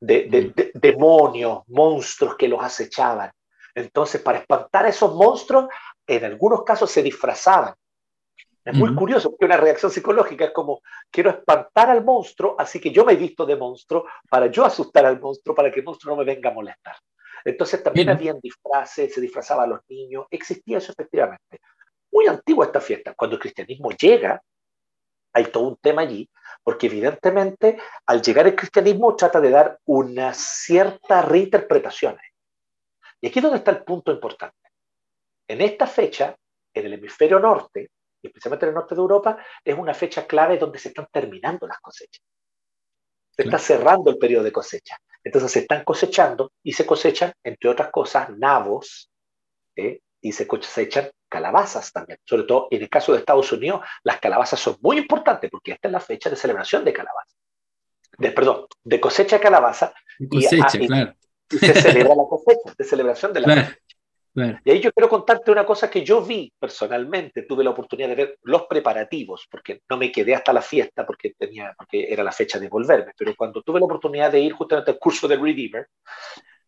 [0.00, 3.30] de, de- de- demonios, monstruos que los acechaban.
[3.78, 5.68] Entonces, para espantar a esos monstruos,
[6.06, 7.74] en algunos casos se disfrazaban.
[8.64, 12.90] Es muy curioso, porque una reacción psicológica es como, quiero espantar al monstruo, así que
[12.90, 16.14] yo me he visto de monstruo para yo asustar al monstruo, para que el monstruo
[16.14, 16.96] no me venga a molestar.
[17.44, 21.60] Entonces también habían disfraces, se disfrazaba a los niños, existía eso efectivamente.
[22.12, 23.14] Muy antigua esta fiesta.
[23.14, 24.42] Cuando el cristianismo llega,
[25.32, 26.28] hay todo un tema allí,
[26.62, 32.18] porque evidentemente al llegar el cristianismo trata de dar una cierta reinterpretación.
[33.20, 34.56] Y aquí es donde está el punto importante.
[35.48, 36.36] En esta fecha,
[36.74, 37.90] en el hemisferio norte,
[38.22, 41.78] especialmente en el norte de Europa, es una fecha clave donde se están terminando las
[41.78, 42.22] cosechas.
[43.30, 44.98] Se está cerrando el periodo de cosecha.
[45.22, 49.10] Entonces se están cosechando y se cosechan, entre otras cosas, nabos
[49.76, 50.00] ¿eh?
[50.20, 52.18] y se cosechan calabazas también.
[52.24, 55.88] Sobre todo en el caso de Estados Unidos, las calabazas son muy importantes porque esta
[55.88, 57.34] es la fecha de celebración de calabaza.
[58.18, 59.92] De, perdón, de cosecha de calabaza.
[60.28, 61.12] Cosecha, y, claro.
[61.12, 63.78] Y se celebra la cosecha, de celebración de la cosecha.
[64.64, 68.14] Y ahí yo quiero contarte una cosa que yo vi personalmente, tuve la oportunidad de
[68.14, 72.30] ver los preparativos, porque no me quedé hasta la fiesta porque, tenía, porque era la
[72.30, 75.88] fecha de volverme, pero cuando tuve la oportunidad de ir justamente al curso de Redeemer,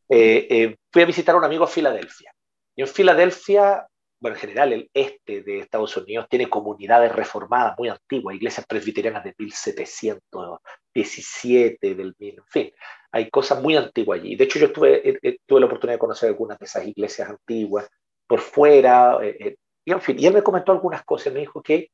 [0.09, 2.33] eh, eh, fui a visitar a un amigo a Filadelfia.
[2.75, 3.87] Y en Filadelfia,
[4.21, 9.25] bueno, en general el este de Estados Unidos tiene comunidades reformadas muy antiguas, iglesias presbiterianas
[9.25, 12.71] de 1717, del, en fin,
[13.11, 14.37] hay cosas muy antiguas allí.
[14.37, 17.89] De hecho, yo tuve, tuve la oportunidad de conocer algunas de esas iglesias antiguas
[18.27, 21.63] por fuera, eh, eh, y en fin, y él me comentó algunas cosas, me dijo
[21.63, 21.91] que,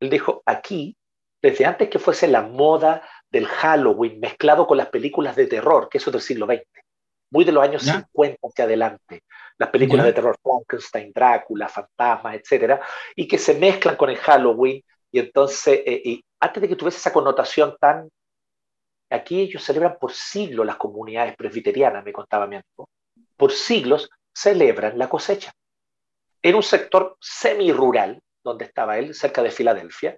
[0.00, 0.94] él dijo, aquí,
[1.40, 5.96] desde antes que fuese la moda del Halloween mezclado con las películas de terror, que
[5.98, 6.64] eso es del siglo XX,
[7.30, 9.22] muy de los años 50 hacia adelante,
[9.58, 12.80] las películas de terror, Frankenstein, Drácula, Fantasma, etcétera,
[13.14, 16.98] y que se mezclan con el Halloween, y entonces, eh, y antes de que tuviese
[16.98, 18.08] esa connotación tan
[19.12, 22.88] Aquí ellos celebran por siglos las comunidades presbiterianas, me contaba mi amigo.
[23.36, 25.52] Por siglos celebran la cosecha.
[26.40, 30.16] En un sector semi-rural, donde estaba él, cerca de Filadelfia,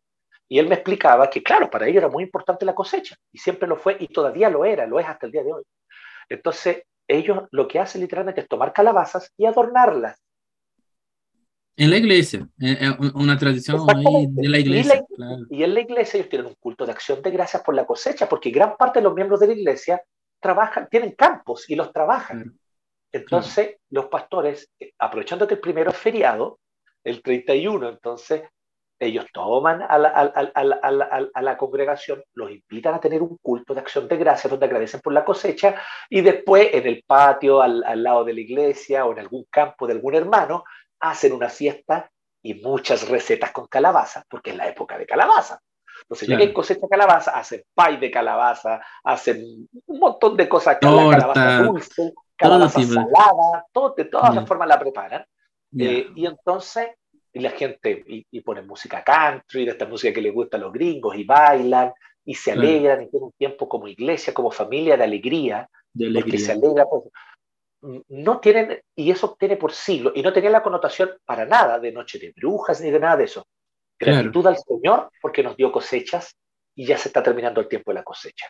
[0.49, 3.67] y él me explicaba que, claro, para ellos era muy importante la cosecha, y siempre
[3.67, 5.65] lo fue, y todavía lo era, lo es hasta el día de hoy.
[6.29, 10.21] Entonces, ellos lo que hacen literalmente es tomar calabazas y adornarlas.
[11.77, 15.05] En la iglesia, eh, eh, una tradición de la iglesia.
[15.51, 18.29] Y, en la iglesia ellos tienen un culto de acción de gracias por la cosecha,
[18.29, 20.01] porque gran parte de los miembros de la iglesia
[20.39, 22.57] trabajan, tienen campos y los trabajan.
[23.11, 26.61] Entonces, los pastores, eh, aprovechando que el primero es feriado,
[27.03, 28.43] el 31, entonces
[28.99, 34.07] ellos toman a la, a la, congregación, los invitan a tener un culto de acción
[34.09, 35.75] de gracias donde agradecen por la cosecha
[36.09, 39.95] y después en el patio al, lado de la iglesia o en algún campo de
[39.95, 40.65] algún hermano
[41.01, 42.11] hacen una fiesta
[42.43, 45.61] y muchas recetas con calabaza, porque es la época de calabaza.
[46.03, 51.63] Entonces, ya que cosecha calabaza, hacen pay de calabaza, hacen un montón de cosas, calabaza
[51.63, 55.25] dulce, calabaza salada, todo, de todas las formas la preparan.
[55.79, 56.89] Eh, y entonces,
[57.35, 60.61] y la gente, y, y ponen música country, de esta música que les gusta a
[60.61, 61.93] los gringos, y bailan,
[62.25, 66.23] y se alegran, y tienen un tiempo como iglesia, como familia de alegría, de alegría.
[66.23, 66.87] porque se alegra.
[66.87, 67.03] Pues,
[68.09, 71.93] no tienen, y eso tiene por siglo, y no tenía la connotación para nada de
[71.93, 73.47] noche de brujas ni de nada de eso.
[73.99, 76.35] Gratitud al Señor porque nos dio cosechas
[76.75, 78.49] y ya se está terminando el tiempo de la cosecha.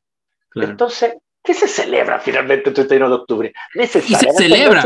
[0.55, 3.53] Entonces, ¿qué se celebra finalmente el 31 de octubre?
[3.75, 4.85] Y se celebra,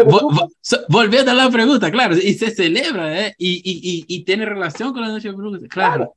[0.89, 3.35] volviendo a la pregunta, claro, y se celebra, ¿eh?
[3.39, 6.17] y, y, y, tiene relación con la noche de brujas, claro.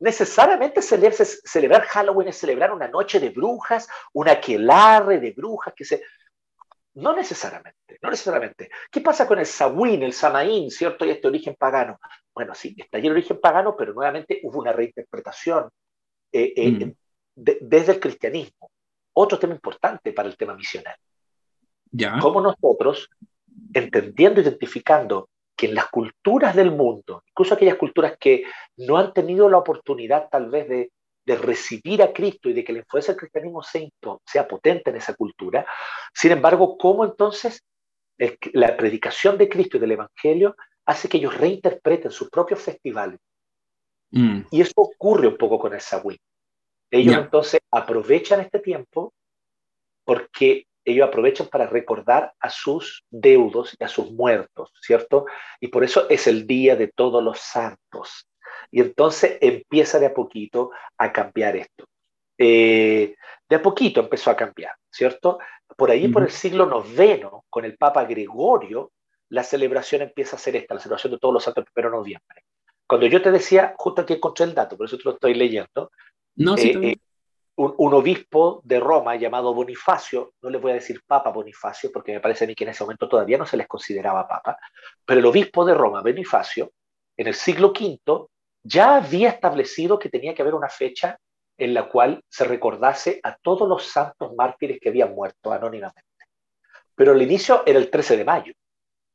[0.00, 6.02] necesariamente celebrar Halloween es celebrar una noche de brujas, una aquelarre de brujas que se
[6.94, 8.70] no necesariamente, no necesariamente.
[8.90, 11.04] ¿Qué pasa con el Sawin, el Samaín, cierto?
[11.04, 11.98] Y este origen pagano.
[12.32, 15.68] Bueno, sí, está allí el origen pagano, pero nuevamente hubo una reinterpretación
[16.30, 16.92] eh, eh, mm.
[17.34, 18.70] desde el cristianismo.
[19.14, 20.96] Otro tema importante para el tema misional.
[21.90, 22.18] ¿Ya?
[22.20, 23.08] Cómo nosotros,
[23.72, 28.42] entendiendo, identificando que en las culturas del mundo, incluso aquellas culturas que
[28.76, 30.90] no han tenido la oportunidad tal vez de
[31.24, 33.88] de recibir a Cristo y de que la influencia del cristianismo sea,
[34.26, 35.66] sea potente en esa cultura.
[36.12, 37.64] Sin embargo, ¿cómo entonces
[38.52, 43.18] la predicación de Cristo y del Evangelio hace que ellos reinterpreten sus propios festivales?
[44.10, 44.42] Mm.
[44.50, 46.18] Y eso ocurre un poco con el Sawin.
[46.90, 49.12] Ellos entonces aprovechan este tiempo
[50.04, 55.24] porque ellos aprovechan para recordar a sus deudos y a sus muertos, ¿cierto?
[55.60, 58.28] Y por eso es el día de todos los santos.
[58.70, 61.86] Y entonces empieza de a poquito a cambiar esto.
[62.36, 63.14] Eh,
[63.48, 65.38] de a poquito empezó a cambiar, ¿cierto?
[65.76, 68.92] Por ahí, por el siglo IX, con el Papa Gregorio,
[69.30, 71.96] la celebración empieza a ser esta, la celebración de todos los santos el 1 de
[71.96, 72.44] noviembre.
[72.86, 75.90] Cuando yo te decía, justo aquí encontré el dato, por eso te lo estoy leyendo,
[76.36, 76.96] no, sí, eh,
[77.56, 82.20] un, obispo de Roma llamado Bonifacio, no le voy a decir Papa Bonifacio, porque me
[82.20, 84.58] parece a mí que en ese momento todavía no se les consideraba Papa,
[85.04, 86.72] pero el obispo de Roma, Bonifacio,
[87.16, 88.26] en el siglo V,
[88.62, 91.18] ya había establecido que tenía que haber una fecha
[91.56, 96.02] en la cual se recordase a todos los santos mártires que habían muerto anónimamente.
[96.96, 98.52] Pero el inicio era el 13 de mayo.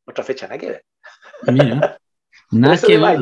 [0.06, 0.86] Otra fecha nada que ver.
[2.52, 3.20] nada que ver.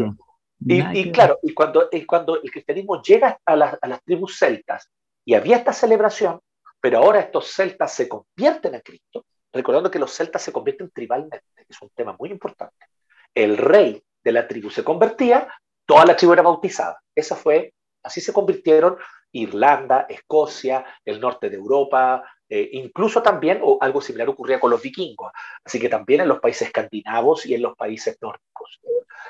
[0.59, 4.89] Y, claro, y cuando, cuando el cristianismo llega a, a las tribus celtas
[5.23, 6.39] y había esta celebración,
[6.81, 11.43] pero ahora estos celtas se convierten a Cristo, recordando que los celtas se convierten tribalmente,
[11.67, 12.85] es un tema muy importante.
[13.33, 15.47] El rey de la tribu se convertía,
[15.85, 17.01] toda la tribu era bautizada.
[17.15, 18.97] Esa fue, así se convirtieron
[19.41, 24.81] Irlanda, Escocia, el norte de Europa, eh, incluso también, o algo similar ocurría con los
[24.81, 25.31] vikingos,
[25.63, 28.79] así que también en los países escandinavos y en los países nórdicos.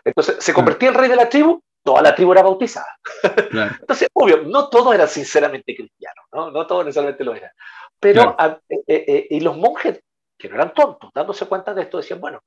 [0.04, 2.98] Entonces, se convertía el rey de la tribu, toda la tribu era bautizada.
[3.82, 7.52] Entonces, obvio, no todos eran sinceramente cristianos, no, no todos necesariamente lo eran.
[8.00, 8.36] Pero,
[8.70, 10.00] eh, eh, y los monjes,
[10.38, 12.44] que no eran tontos, dándose cuenta de esto, decían, bueno,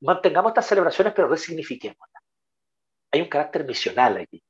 [0.00, 2.22] mantengamos estas celebraciones, pero resignifiquémoslas.
[3.12, 4.42] Hay un carácter misional aquí.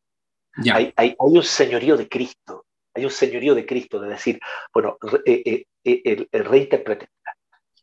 [0.72, 4.40] Hay, hay, un señorío de Cristo, hay un señorío de Cristo, de decir,
[4.72, 7.08] bueno, eh, el, el reinterprete.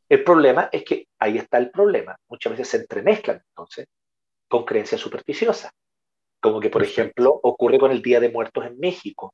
[0.10, 2.16] El problema es que ahí está el problema.
[2.30, 3.88] Muchas veces se entremezclan entonces
[4.48, 5.72] con creencias supersticiosas.
[6.40, 9.34] Como que, por ejemplo, ocurre con el Día de Muertos en México,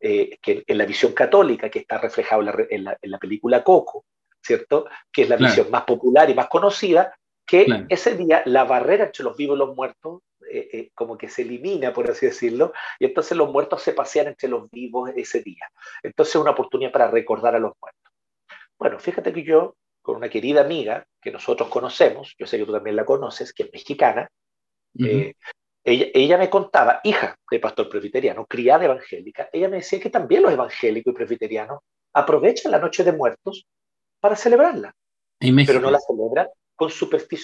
[0.00, 4.04] eh, que en la visión católica, que está reflejado en la, película Coco,
[4.42, 4.86] ¿cierto?
[5.12, 7.14] Que es la visión más popular y más conocida,
[7.46, 10.22] que ese día la barrera entre los vivos y los muertos
[10.56, 14.28] eh, eh, como que se elimina, por así decirlo, y entonces los muertos se pasean
[14.28, 15.68] entre los vivos ese día.
[16.02, 18.12] Entonces es una oportunidad para recordar a los muertos.
[18.78, 22.72] Bueno, fíjate que yo, con una querida amiga que nosotros conocemos, yo sé que tú
[22.72, 24.28] también la conoces, que es mexicana,
[25.84, 30.52] ella, me contaba, hija de pastor presbiteriano, criada evangélica, ella me decía que también los
[30.52, 31.80] evangélicos y presbiterianos
[32.14, 33.66] aprovechan la noche de muertos
[34.20, 34.94] para celebrarla,
[35.66, 36.90] pero no la celebran con,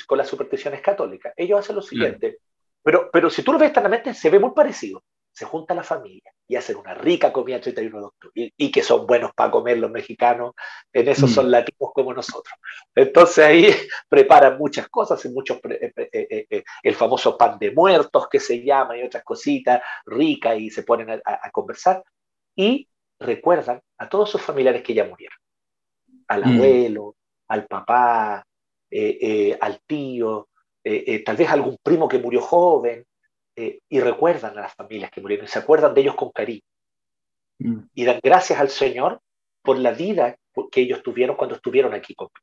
[0.06, 1.34] con las supersticiones católicas.
[1.36, 2.38] Ellos hacen lo siguiente,
[2.82, 6.32] pero, pero si tú lo ves externamente, se ve muy parecido se junta la familia
[6.46, 9.78] y hacen una rica comida el 31 de octubre y, que son buenos para comer
[9.78, 10.54] los mexicanos,
[10.92, 11.30] en eso mm.
[11.30, 12.52] son latinos como nosotros.
[12.94, 13.70] Entonces ahí
[14.08, 18.98] preparan muchas cosas, muchos eh, eh, eh, el famoso pan de muertos que se llama
[18.98, 22.02] y otras cositas ricas y se ponen a, conversar
[22.54, 22.88] y
[23.18, 25.38] recuerdan a todos sus familiares que ya murieron,
[26.28, 26.54] al mm.
[26.54, 27.16] abuelo,
[27.48, 28.44] al papá,
[29.60, 30.49] al tío,
[31.24, 33.04] tal vez algún primo que murió joven,
[33.56, 36.62] eh, y recuerdan a las familias que murieron, se acuerdan de ellos con cariño.
[37.58, 37.80] Mm.
[37.94, 39.20] Y dan gracias al Señor
[39.62, 40.36] por la vida
[40.72, 42.40] que ellos tuvieron cuando estuvieron aquí conmigo.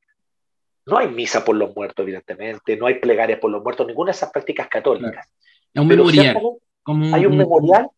[0.86, 4.17] No hay misa por los muertos, evidentemente, no hay plegaria por los muertos, ninguna de
[4.17, 5.28] esas prácticas católicas.
[5.73, 6.38] un memorial.
[7.13, 7.89] hay un, memorial,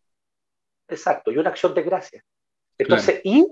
[0.88, 2.24] exacto, y una acción de gracias.
[2.78, 3.46] Entonces, y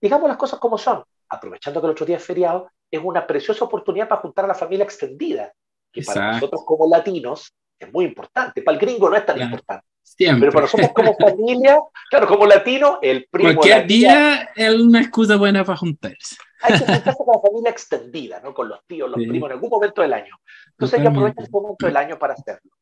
[0.00, 3.64] digamos las cosas como son, aprovechando que el otro día es feriado, es una preciosa
[3.64, 5.52] oportunidad para juntar a la familia extendida,
[5.92, 8.62] que para nosotros como latinos es muy importante.
[8.62, 9.86] Para el gringo no es tan importante.
[10.16, 13.54] Pero para nosotros como familia, claro, como latino, el primo.
[13.54, 16.36] Cualquier día es una excusa buena para juntarse.
[16.62, 18.52] Hay que juntarse con la familia extendida, ¿no?
[18.52, 20.36] Con los tíos, los primos, en algún momento del año.
[20.70, 22.72] Entonces hay que aprovechar ese momento del año para hacerlo.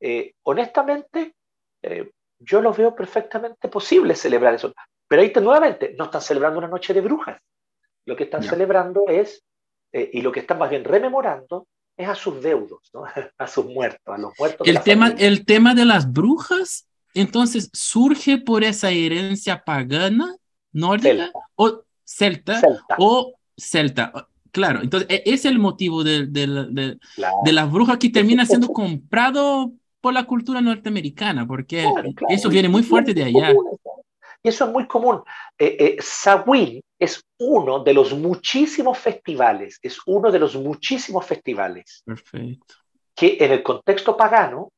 [0.00, 1.34] Eh, honestamente,
[1.82, 4.72] eh, yo lo veo perfectamente posible celebrar eso.
[5.06, 7.40] Pero ahí nuevamente, no están celebrando una noche de brujas.
[8.06, 9.44] Lo que están celebrando es,
[9.92, 11.66] eh, y lo que están más bien rememorando,
[12.00, 13.04] es a sus deudos, ¿no?
[13.38, 14.66] a sus muertos, a los muertos.
[14.66, 20.36] El, tema, el tema de las brujas, entonces, surge por esa herencia pagana
[20.72, 22.60] nórdica o celta,
[22.98, 24.12] o celta.
[24.52, 29.72] Claro, entonces e, es el motivo de, de, de, las brujas que termina siendo comprado
[30.00, 31.86] por la cultura norteamericana, porque
[32.28, 33.52] eso viene muy fuerte de allá.
[34.42, 35.22] Y eso es muy común.
[35.58, 42.04] Eh, eh, Samhain es uno de los muchísimos festivales, es uno de los muchísimos festivales
[43.14, 44.72] que en el contexto pagano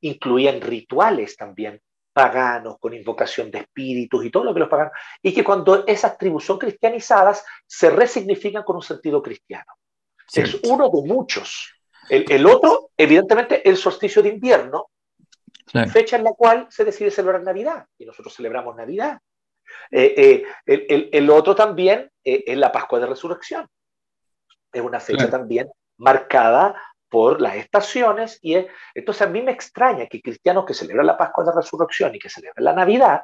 [0.00, 1.80] incluían rituales también
[2.12, 6.16] paganos, con invocación de espíritus y todo lo que los paganos, y que cuando esas
[6.16, 9.72] tribus son cristianizadas, se resignifican con un sentido cristiano.
[10.32, 11.74] Es uno de muchos.
[12.08, 14.90] El, el, otro, evidentemente, el solsticio de invierno,
[15.92, 19.18] fecha en la cual se decide celebrar Navidad, y nosotros celebramos Navidad.
[19.90, 23.66] Eh, eh, el, otro también eh, es la Pascua de Resurrección.
[24.72, 26.74] Es una fecha también marcada
[27.08, 28.56] por las estaciones y
[28.94, 32.28] entonces a mí me extraña que cristianos que celebran la Pascua de Resurrección y que
[32.28, 33.22] celebran la Navidad,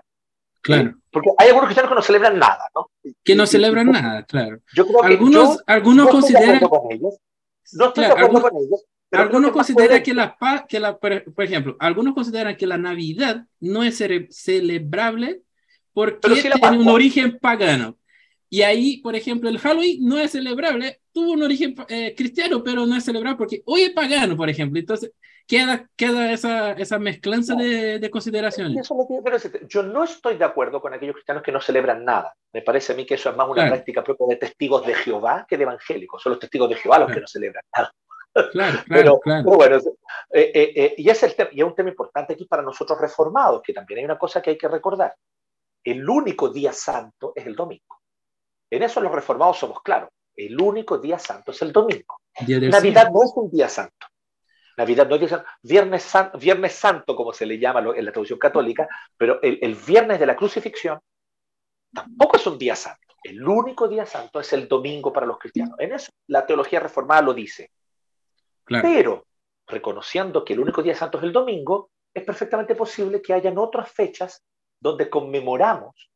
[0.63, 0.95] claro.
[1.11, 2.91] porque hay algunos cristianos que no celebran nada, ¿no?
[3.25, 4.61] Que no celebran nada, claro.
[4.73, 6.61] Yo creo algunos, que algunos no consideran...
[6.61, 10.37] no estoy de acuerdo con ellos, algunos consideran que la,
[10.67, 15.43] que la, por ejemplo, algunos consideran que la Navidad no es celebrable
[15.93, 17.97] porque tiene un origen pagano.
[18.49, 22.85] Y ahí, por ejemplo, el Halloween no es celebrable, tuvo un origen eh, cristiano, pero
[22.85, 24.79] no es celebrable porque hoy es pagano, por ejemplo.
[24.79, 25.13] Entonces,
[25.47, 28.89] queda, queda esa, esa mezclanza de, de consideraciones.
[29.69, 32.35] yo no estoy de acuerdo con aquellos cristianos que no celebran nada.
[32.53, 35.47] Me parece a mí que eso es más una práctica propia de testigos de Jehová
[35.49, 36.23] que de evangélicos.
[36.23, 37.93] Son los testigos de Jehová los que no celebran nada.
[38.33, 42.33] Claro, claro, pero, bueno, eh, eh, eh, y, es el y es un tema importante
[42.33, 45.15] aquí para nosotros reformados, que también hay una cosa que hay que recordar.
[45.85, 48.01] El único día santo es el domingo.
[48.71, 50.11] En eso los reformados somos claros.
[50.35, 52.21] El único día santo es el domingo.
[52.47, 54.07] Navidad no es un día santo.
[54.77, 55.47] Navidad no es día santo.
[55.63, 60.19] Viernes, santo, viernes santo, como se le llama en la traducción católica, pero el, viernes
[60.19, 60.99] de la crucifixión
[61.93, 63.01] tampoco es un día santo.
[63.23, 65.79] El único día santo es el domingo para los cristianos.
[65.79, 67.71] En eso la teología reformada lo dice.
[68.65, 69.27] Pero,
[69.67, 73.91] reconociendo que el único día santo es el domingo, es perfectamente posible que hayan otras
[73.91, 74.43] fechas
[74.83, 76.11] donde conmemoramos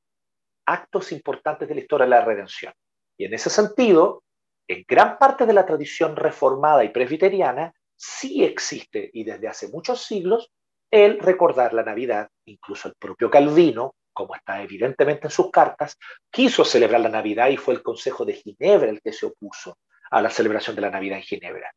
[0.66, 2.72] actos importantes de la historia de la redención.
[3.16, 4.24] Y en ese sentido,
[4.68, 10.02] en gran parte de la tradición reformada y presbiteriana, sí existe, y desde hace muchos
[10.02, 10.50] siglos,
[10.90, 12.28] el recordar la Navidad.
[12.46, 15.96] Incluso el propio Calvino, como está evidentemente en sus cartas,
[16.30, 19.78] quiso celebrar la Navidad y fue el Consejo de Ginebra el que se opuso
[20.10, 21.72] a la celebración de la Navidad en Ginebra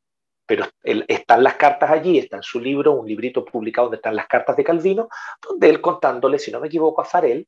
[0.49, 4.25] pero están las cartas allí, está en su libro, un librito publicado donde están las
[4.25, 5.07] cartas de Calvino,
[5.47, 7.47] donde él contándole, si no me equivoco, a Farel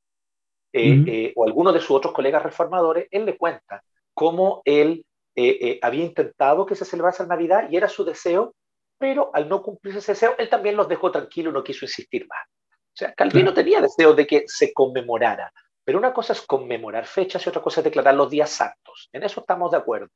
[0.71, 3.83] eh, eh, o a alguno de sus otros colegas reformadores, él le cuenta
[4.13, 5.03] cómo él
[5.35, 8.53] eh, había intentado que se celebrase la Navidad y era su deseo,
[8.99, 12.27] pero al no cumplirse ese deseo, él también los dejó tranquilos y no quiso insistir
[12.27, 12.45] más.
[12.69, 15.51] O sea, Calvino tenía deseo de que se conmemorara,
[15.83, 19.09] pero una cosa es conmemorar fechas y otra cosa es declarar los días santos.
[19.11, 20.09] En eso estamos de acuerdo.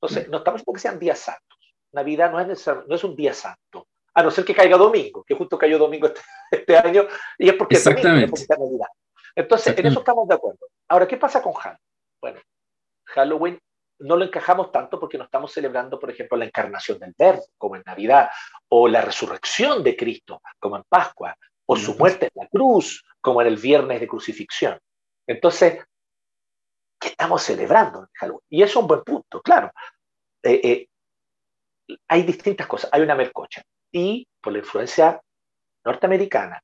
[0.00, 1.59] Entonces, no estamos porque sean días santos
[1.92, 5.34] Navidad no es, no es un día santo, a no ser que caiga domingo, que
[5.34, 7.06] justo cayó domingo este, este año,
[7.38, 8.88] y es porque es Navidad.
[9.34, 10.66] Entonces, en eso estamos de acuerdo.
[10.88, 11.80] Ahora, ¿qué pasa con Halloween?
[12.20, 12.40] Bueno,
[13.06, 13.58] Halloween
[14.00, 17.76] no lo encajamos tanto porque no estamos celebrando, por ejemplo, la encarnación del Verbo, como
[17.76, 18.30] en Navidad,
[18.68, 23.40] o la resurrección de Cristo, como en Pascua, o su muerte en la cruz, como
[23.42, 24.78] en el viernes de crucifixión.
[25.26, 25.84] Entonces,
[26.98, 28.46] ¿qué estamos celebrando en Halloween?
[28.48, 29.70] Y eso es un buen punto, claro.
[30.42, 30.88] Eh, eh,
[32.08, 32.90] hay distintas cosas.
[32.92, 35.20] Hay una mercocha y por la influencia
[35.84, 36.62] norteamericana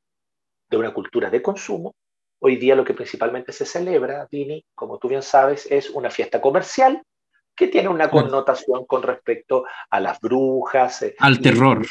[0.68, 1.94] de una cultura de consumo,
[2.40, 6.40] hoy día lo que principalmente se celebra, Dini, como tú bien sabes, es una fiesta
[6.40, 7.02] comercial
[7.54, 11.02] que tiene una connotación con respecto a las brujas.
[11.02, 11.86] Eh, al terror.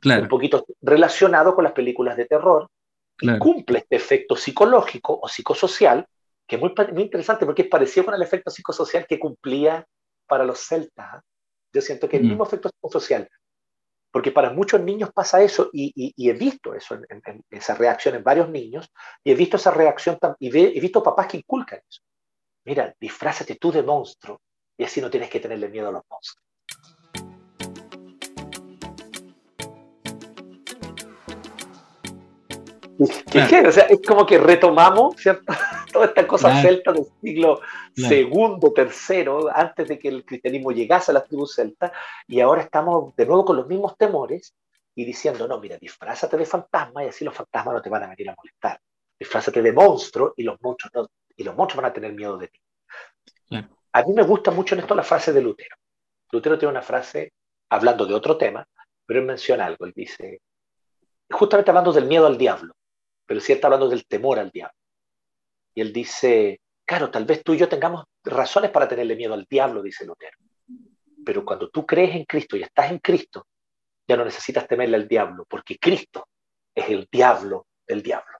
[0.00, 0.22] claro.
[0.22, 2.68] Un poquito relacionado con las películas de terror.
[3.38, 6.06] cumple este efecto psicológico o psicosocial,
[6.46, 9.86] que es muy, muy interesante porque es parecido con el efecto psicosocial que cumplía
[10.26, 11.22] para los celtas.
[11.74, 13.28] Yo siento que el mismo efecto social,
[14.12, 18.48] porque para muchos niños pasa eso y, he visto eso, en, esa reacción en varios
[18.48, 18.88] niños,
[19.24, 22.00] y he visto esa reacción y he visto papás que inculcan eso.
[22.64, 24.40] Mira, disfrázate tú de monstruo
[24.78, 26.44] y así no tienes que tenerle miedo a los monstruos.
[33.32, 35.52] ¿Qué, O sea, es como que retomamos, ¿cierto?
[35.94, 37.60] Toda esta cosa celta del siglo
[37.94, 41.92] segundo, tercero, antes de que el cristianismo llegase a las tribus celtas,
[42.26, 44.56] y ahora estamos de nuevo con los mismos temores
[44.92, 48.08] y diciendo, no, mira, disfrázate de fantasma y así los fantasmas no te van a
[48.08, 48.80] venir a molestar.
[49.16, 52.60] Disfrázate de monstruo y los monstruos, y los monstruos van a tener miedo de ti.
[53.92, 55.76] A mí me gusta mucho en esto la frase de Lutero.
[56.32, 57.32] Lutero tiene una frase
[57.70, 58.66] hablando de otro tema,
[59.06, 59.86] pero él menciona algo.
[59.86, 60.42] Él dice,
[61.30, 62.74] justamente hablando del miedo al diablo
[63.26, 64.76] pero sí está hablando del temor al diablo.
[65.74, 69.46] Y él dice, claro, tal vez tú y yo tengamos razones para tenerle miedo al
[69.48, 70.38] diablo, dice Lutero.
[71.24, 73.46] Pero cuando tú crees en Cristo y estás en Cristo,
[74.06, 76.28] ya no necesitas temerle al diablo, porque Cristo
[76.74, 78.36] es el diablo del diablo.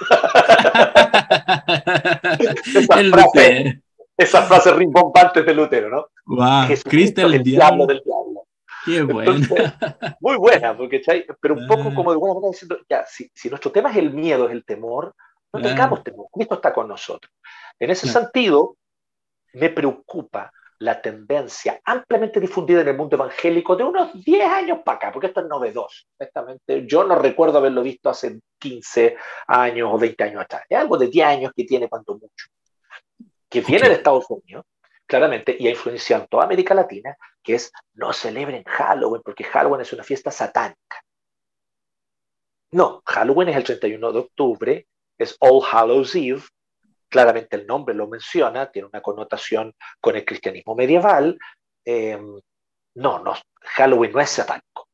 [4.16, 6.08] esa, frase, rimbombante de Lutero, ¿no?
[6.26, 8.46] Wow, Cristo es el, diablo del diablo.
[8.84, 10.18] Qué buena.
[10.20, 11.00] muy buena, porque,
[11.40, 11.94] pero un poco ah.
[11.94, 14.64] como de buena manera diciendo, ya, si, si, nuestro tema es el miedo, es el
[14.64, 15.14] temor,
[15.52, 17.32] no tengamos temor, Cristo está con nosotros.
[17.78, 18.76] En ese sentido,
[19.54, 24.96] me preocupa la tendencia ampliamente difundida en el mundo evangélico de unos 10 años para
[24.96, 26.06] acá, porque esto es novedoso.
[26.18, 26.86] Exactamente.
[26.86, 29.16] Yo no recuerdo haberlo visto hace 15
[29.46, 30.62] años o 20 años atrás.
[30.68, 32.46] Es algo de 10 años que tiene cuanto mucho.
[33.48, 34.64] Que viene de Estados Unidos,
[35.04, 39.82] claramente, y ha influenciado en toda América Latina, que es no celebren Halloween, porque Halloween
[39.82, 41.02] es una fiesta satánica.
[42.72, 44.86] No, Halloween es el 31 de octubre,
[45.20, 46.42] es All Hallows Eve,
[47.08, 51.38] claramente el nombre lo menciona, tiene una connotación con el cristianismo medieval.
[51.84, 52.40] Em,
[52.94, 54.88] no, no, Halloween no es satánico,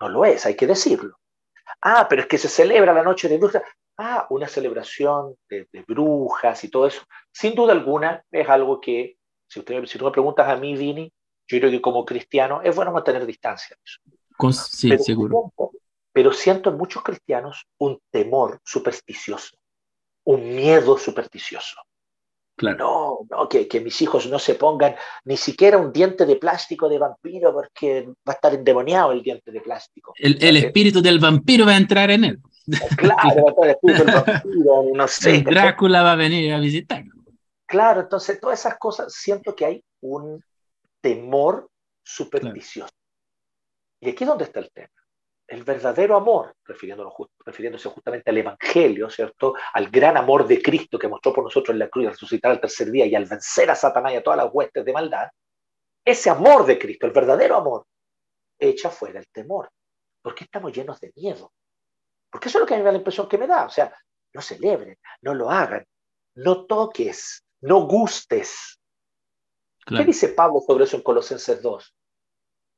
[0.00, 1.16] no lo es, hay que decirlo.
[1.80, 3.52] Ah, pero es que se celebra la noche de luz.
[3.98, 9.60] ah, una celebración de, brujas y todo eso, sin duda alguna es algo que, si,
[9.60, 11.12] usted, si tú me preguntas a mí, Vini,
[11.46, 13.76] yo creo que como cristiano es bueno mantener distancia.
[14.52, 15.52] sí, pero seguro.
[16.12, 19.56] Pero siento en muchos cristianos un temor supersticioso,
[20.24, 21.76] un miedo supersticioso.
[22.60, 24.94] No, no, que, que, mis hijos no se pongan
[25.24, 29.50] ni siquiera un diente de plástico de vampiro porque va a estar endemoniado el diente
[29.50, 30.12] de plástico.
[30.16, 32.38] El, el espíritu del vampiro va a entrar en él.
[32.96, 35.42] Claro, el espíritu del vampiro, no sé.
[35.42, 37.02] Drácula va a venir a visitar.
[37.66, 40.44] Claro, entonces todas esas cosas siento que hay un
[41.00, 41.68] temor
[42.04, 42.92] supersticioso.
[43.98, 45.01] Y aquí es donde está el tema
[45.46, 49.54] el verdadero amor, refiriéndose justamente al Evangelio, ¿cierto?
[49.74, 52.60] Al gran amor de Cristo que mostró por nosotros en la cruz, al resucitar al
[52.60, 55.28] tercer día y al vencer a Satanás y a todas las huestes de maldad,
[56.04, 57.86] ese amor de Cristo, el verdadero amor,
[58.58, 59.70] echa fuera el temor.
[60.22, 61.52] ¿Por qué estamos llenos de miedo?
[62.30, 63.66] Porque eso es lo que a mí me da la impresión que me da.
[63.66, 63.94] O sea,
[64.32, 65.84] no celebren, no lo hagan,
[66.36, 68.78] no toques, no gustes.
[69.84, 71.94] ¿Qué dice Pablo sobre eso en Colosenses 2?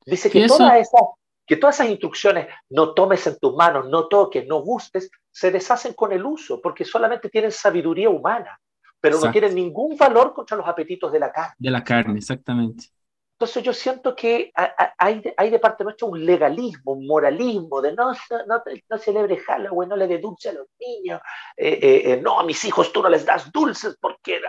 [0.06, 0.98] Dice que toda esa
[1.46, 5.94] que todas esas instrucciones, no tomes en tus manos, no toques, no gustes, se deshacen
[5.94, 8.58] con el uso, porque solamente tienen sabiduría humana,
[9.00, 11.54] pero no tienen ningún valor contra los apetitos de la carne.
[11.58, 12.86] De la carne, exactamente.
[13.34, 14.52] Entonces yo siento que
[14.96, 18.12] hay, hay de parte nuestra un legalismo, un moralismo de no,
[18.46, 21.20] no, no celebre Halloween, no le dé dulce a los niños,
[21.56, 24.40] eh, eh, eh, no, a mis hijos tú no les das dulces porque...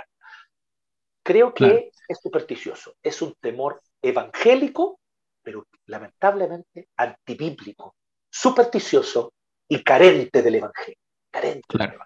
[1.23, 4.99] Creo que es supersticioso, es un temor evangélico
[5.45, 7.95] pero lamentablemente antibíblico,
[8.29, 9.31] supersticioso
[9.69, 10.97] y carente del Evangelio.
[11.31, 11.99] Carente claro.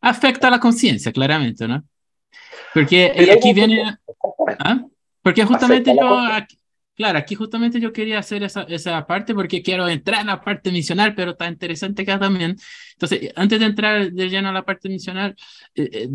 [0.00, 1.84] Afecta a la conciencia, claramente, ¿no?
[2.74, 3.96] Porque aquí viene...
[4.58, 4.84] ¿Ah?
[5.22, 6.18] Porque justamente yo...
[7.00, 10.70] Claro, aquí justamente yo quería hacer esa, esa parte porque quiero entrar en la parte
[10.70, 12.56] misional, pero está interesante acá también.
[12.92, 15.34] Entonces, antes de entrar de lleno a la parte misional,
[15.74, 16.08] eh, eh,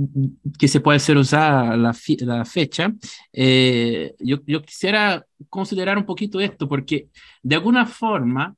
[0.59, 2.93] que se puede ser usada la, la fecha,
[3.33, 7.09] eh, yo, yo, quisiera considerar un poquito esto, porque
[7.41, 8.55] de alguna forma,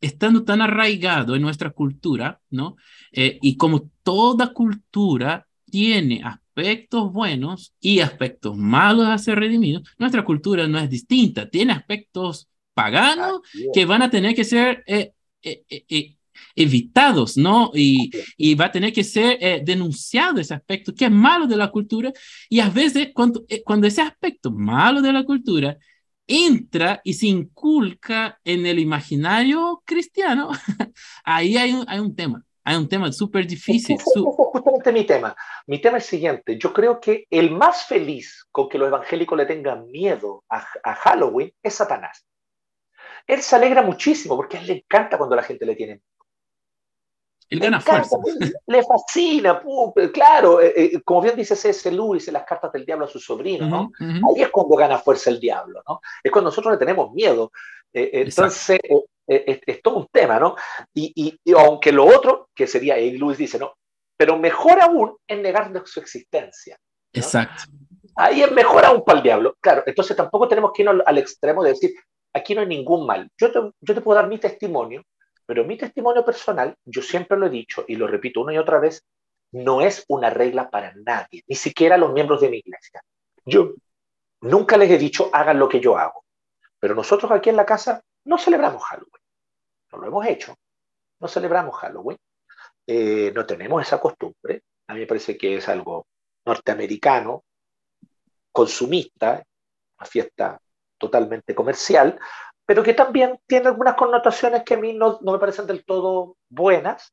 [0.00, 2.76] estando tan arraigado en nuestra cultura, ¿no?
[3.12, 6.45] y como toda cultura tiene aspectos
[7.12, 13.40] buenos y aspectos malos a ser redimidos, nuestra cultura no es distinta, tiene aspectos paganos
[13.72, 16.16] que van a tener que ser eh, eh, eh,
[16.54, 17.70] evitados, ¿no?
[17.74, 21.70] Y, y, va a tener que ser denunciado ese aspecto que es malo de la
[21.70, 22.12] cultura
[22.48, 25.78] y a veces cuando, cuando ese aspecto malo de la cultura
[26.26, 30.50] entra y se inculca en el imaginario cristiano,
[31.24, 32.44] ahí hay un, hay un tema.
[32.68, 33.96] Hay un tema súper difícil.
[34.02, 35.36] Justamente mi tema.
[35.68, 36.58] Mi tema es el siguiente.
[36.58, 40.94] Yo creo que el más feliz con que los evangélicos le tengan miedo a, a
[40.94, 42.26] Halloween es Satanás.
[43.24, 46.16] Él se alegra muchísimo porque a él le encanta cuando la gente le tiene miedo.
[47.48, 48.16] Él gana fuerza.
[48.66, 49.62] Le fascina,
[50.12, 51.90] claro, eh, eh, como bien dice C.S.
[51.92, 53.92] Lewis en las cartas del diablo a su sobrino, ¿no?
[54.00, 56.00] Ahí es cuando gana fuerza el diablo, ¿no?
[56.24, 57.52] Es cuando nosotros le tenemos miedo.
[57.96, 58.78] Eh, entonces,
[59.26, 60.54] es, todo un tema, ¿no?
[60.94, 63.72] Y, aunque lo otro, que sería, y Luis dice, ¿no?
[64.18, 66.76] Pero mejor aún es negar su existencia.
[67.12, 67.64] Exacto.
[68.14, 69.56] Ahí es mejor aún para el diablo.
[69.60, 71.94] Claro, entonces tampoco tenemos que ir al extremo de decir,
[72.34, 73.30] aquí no hay ningún mal.
[73.38, 75.02] Yo te, yo te puedo dar mi testimonio,
[75.46, 78.78] pero mi testimonio personal, yo siempre lo he dicho y lo repito una y otra
[78.78, 79.02] vez,
[79.52, 83.00] no es una regla para nadie, ni siquiera los miembros de mi iglesia.
[83.44, 83.72] Yo
[84.42, 86.25] nunca les he dicho hagan lo que yo hago,
[86.78, 89.22] pero nosotros aquí en la casa no celebramos Halloween.
[89.92, 90.54] No lo hemos hecho.
[91.20, 92.18] No celebramos Halloween.
[92.86, 94.62] Eh, no tenemos esa costumbre.
[94.88, 96.06] A mí me parece que es algo
[96.44, 97.44] norteamericano,
[98.52, 99.42] consumista,
[99.98, 100.60] una fiesta
[100.98, 102.18] totalmente comercial,
[102.64, 107.12] pero que también tiene algunas connotaciones que a mí no, me parecen del todo buenas,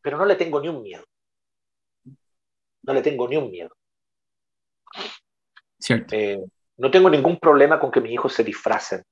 [0.00, 1.04] pero no le tengo ni un miedo.
[2.82, 3.76] No le tengo ni un miedo.
[5.78, 6.14] Cierto.
[6.14, 6.44] Eh,
[6.80, 9.02] no tengo ningún problema con que mis hijos se disfracen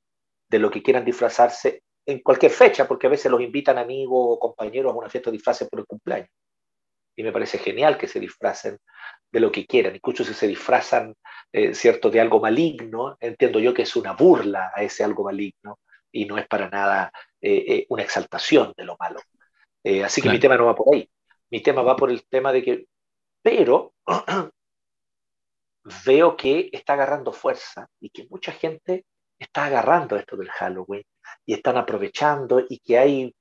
[0.48, 4.38] de lo que quieran disfrazarse en cualquier fecha, porque a veces los invitan amigos o
[4.38, 6.30] compañeros a una fiesta de disfraces por el cumpleaños.
[7.14, 8.78] Y me parece genial que se disfracen
[9.30, 11.14] de lo que quieran, incluso si se disfrazan,
[11.52, 15.78] eh, ¿cierto?, de algo maligno, entiendo yo que es una burla a ese algo maligno
[16.10, 19.20] y no es para nada eh, eh, una exaltación de lo malo.
[20.02, 21.06] así que mi tema no va por ahí.
[21.50, 22.86] Mi tema va por el tema de que,
[23.42, 23.92] pero
[26.04, 29.04] veo que está agarrando fuerza y que mucha gente
[29.38, 31.04] está agarrando esto del Halloween
[31.46, 33.34] y están aprovechando y que hay,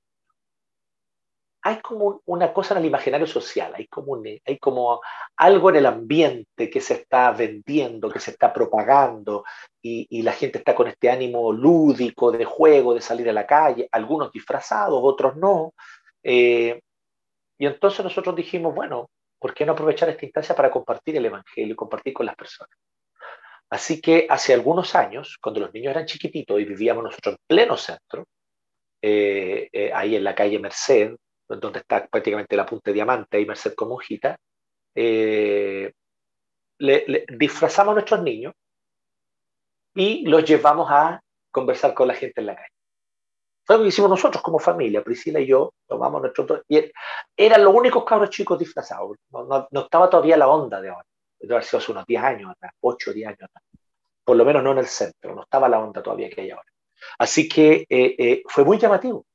[1.62, 5.00] hay como una cosa en el imaginario social, hay como, hay como
[5.36, 9.44] algo en el ambiente que se está vendiendo, que se está propagando
[9.82, 13.88] y, la gente está con este ánimo lúdico de juego, de salir a la calle,
[13.92, 15.72] algunos disfrazados, otros no.
[16.22, 16.80] Eh,
[17.58, 21.72] Y entonces nosotros dijimos, bueno, ¿por qué no aprovechar esta instancia para compartir el Evangelio
[21.72, 22.76] y compartir con las personas?
[23.70, 27.76] Así que hace algunos años, cuando los niños eran chiquititos y vivíamos nosotros en pleno
[27.76, 28.26] centro,
[29.02, 31.14] eh, eh, ahí en la calle Merced,
[31.48, 34.36] donde está prácticamente la punta de diamante y Merced con Monjita,
[34.94, 35.92] eh,
[36.78, 38.54] le, disfrazamos a nuestros niños
[39.94, 41.20] y los llevamos a
[41.50, 42.77] conversar con la gente en la calle.
[43.68, 46.90] Fue lo que hicimos nosotros como familia, Priscila y yo, tomamos nuestros y
[47.36, 51.04] eran los únicos cabros chicos disfrazados, no, estaba todavía la onda de ahora,
[51.38, 53.62] debe haber sido hace unos 10 años atrás, 8 o 10 años atrás,
[54.24, 56.64] por lo menos no en el centro, no estaba la onda todavía que hay ahora.
[57.18, 59.26] Así que eh, eh, fue muy llamativo.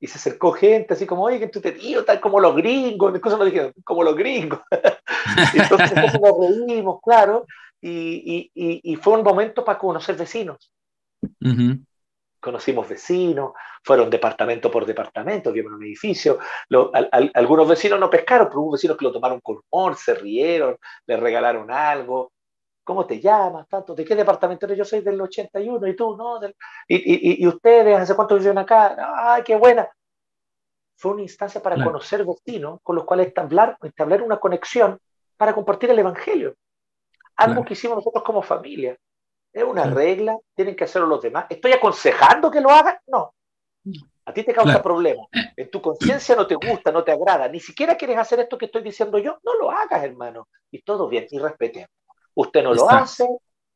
[0.00, 3.18] Y se acercó gente así como, oye, que tú te tío, tal como los gringos,
[3.20, 4.60] cosas dijeron, como los gringos.
[5.54, 7.44] entonces, nos reímos, claro,
[7.82, 10.72] y, y, y, fue un momento para conocer vecinos.
[12.44, 16.38] Conocimos vecinos, fueron departamento por departamento, vimos un edificio.
[17.32, 20.76] algunos vecinos no pescaron, pero hubo vecinos que lo tomaron con humor, se rieron,
[21.06, 22.32] le regalaron algo.
[22.84, 23.66] ¿Cómo te llamas?
[23.66, 24.76] Tanto, ¿De qué departamento eres?
[24.76, 26.38] Yo soy del 81 y tú, ¿no?
[26.86, 28.94] y, y, ustedes, ¿hace cuánto viven acá?
[29.14, 29.88] ¡Ay, qué buena!
[30.98, 34.98] Fue una instancia para conocer vecinos con los cuales establecer, establecer una conexión
[35.38, 36.54] para compartir el Evangelio.
[37.36, 38.98] Algo que hicimos nosotros como familia.
[39.54, 41.46] Es una regla, tienen que hacerlo los demás.
[41.48, 42.96] ¿Estoy aconsejando que lo hagan?
[43.06, 43.32] No.
[44.26, 45.28] A ti te causa problemas.
[45.56, 47.48] En tu conciencia no te gusta, no te agrada.
[47.48, 49.38] Ni siquiera quieres hacer esto que estoy diciendo yo.
[49.44, 50.48] No lo hagas, hermano.
[50.72, 51.90] Y todo bien, y respetemos.
[52.34, 53.28] Usted no lo hace,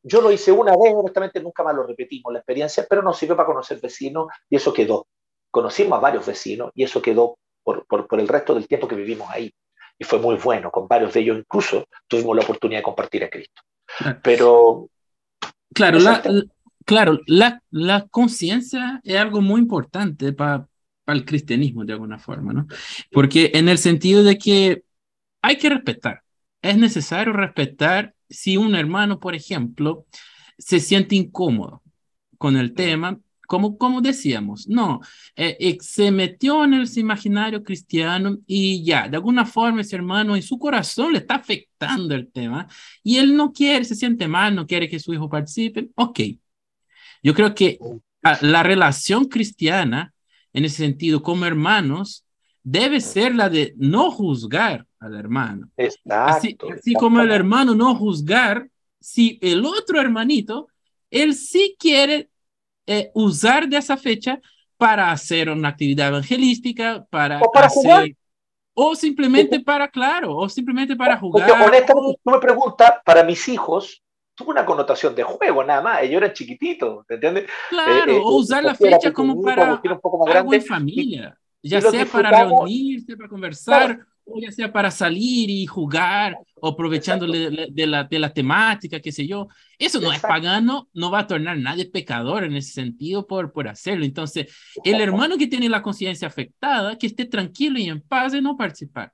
[0.03, 3.37] yo lo hice una vez, honestamente nunca más lo repetimos la experiencia, pero nos sirvió
[3.37, 5.07] para conocer vecinos y eso quedó.
[5.51, 9.29] Conocimos a varios vecinos y eso quedó por, por, el resto del tiempo que vivimos
[9.31, 9.53] ahí.
[9.97, 13.31] Y fue muy bueno, con varios de ellos incluso tuvimos la oportunidad de compartir a
[13.31, 13.63] Cristo.
[14.23, 14.89] Pero...
[15.75, 16.23] Claro, la,
[16.85, 20.67] claro, la, la conciencia es algo muy importante para
[21.07, 22.67] el cristianismo de alguna forma, ¿no?
[23.13, 24.83] Porque en el sentido de que
[25.43, 26.23] hay que respetar,
[26.63, 30.07] es necesario respetar si un hermano, por ejemplo,
[30.59, 31.83] se siente incómodo
[32.39, 33.19] con el tema,
[33.49, 35.01] como, como decíamos, no,
[35.35, 40.37] eh, eh, se metió en el imaginario cristiano y ya, de alguna forma ese hermano
[40.37, 42.69] en su corazón le está afectando el tema
[43.03, 46.21] y él no quiere, se siente mal, no quiere que su hijo participe, ok.
[47.23, 47.79] Yo creo que
[48.43, 50.13] la relación cristiana,
[50.53, 52.27] en ese sentido, como hermanos,
[52.63, 55.71] debe ser la de no juzgar al hermano.
[56.07, 58.69] Así, así como el hermano no juzgar
[59.01, 60.69] si el otro hermanito,
[61.11, 62.29] él sí quiere
[62.89, 64.41] eh, usar de esa fecha
[64.77, 68.09] para hacer una actividad evangelística, para, o para jugar.
[68.75, 71.49] O simplemente para, claro, o simplemente para jugar.
[71.49, 74.03] Porque honestamente, tú me preguntas, para mis hijos,
[74.35, 76.03] tuvo una connotación de juego, nada más.
[76.03, 77.51] Ellos eran chiquititos, ¿entiendes?
[77.71, 81.39] Claro, eh, eh, o usar la fecha como para un poco más algo en familia
[81.63, 87.27] ya sea para reunirse, para conversar, o ya sea para salir y jugar, o aprovechando
[87.27, 89.49] de, la, de la temática, qué sé yo.
[89.79, 93.69] Eso no es pagano, no va a tornar nadie pecador en ese sentido por, por
[93.69, 94.05] hacerlo.
[94.05, 94.55] Entonces,
[94.85, 98.57] el hermano que tiene la conciencia afectada, que esté tranquilo y en paz de no
[98.57, 99.13] participar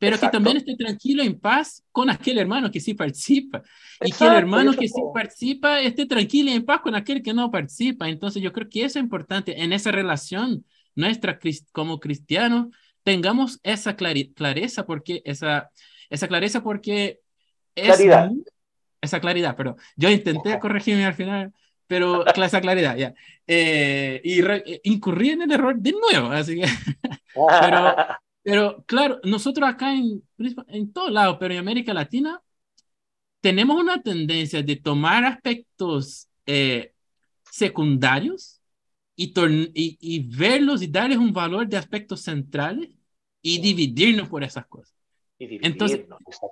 [0.00, 3.62] pero que también esté tranquilo, en paz con aquel hermano que sí participa.
[4.02, 7.34] y que el hermano que sí participa esté tranquilo y en paz con aquel que
[7.34, 8.08] no participa.
[8.08, 11.38] Entonces yo creo que eso es importante en esa relación nuestra
[11.72, 12.68] como cristianos
[13.02, 15.70] tengamos esa clareza porque esa
[16.10, 17.20] esa clareza porque
[17.74, 18.30] claridad.
[19.00, 21.52] esa claridad, pero yo intenté corregirme al final,
[21.86, 23.14] pero esa claridad, ya.
[23.46, 26.66] Eh, y eh, incurrí en el error de nuevo, así que,
[27.60, 27.96] pero,
[28.42, 30.22] pero claro, nosotros acá en,
[30.68, 32.42] en todo lado, pero en América Latina,
[33.40, 36.92] tenemos una tendencia de tomar aspectos eh,
[37.50, 38.59] secundarios
[39.24, 42.88] y, y, verlos y darles un valor de aspectos centrales
[43.42, 44.94] y dividirnos por esas cosas.
[45.38, 46.02] Entonces,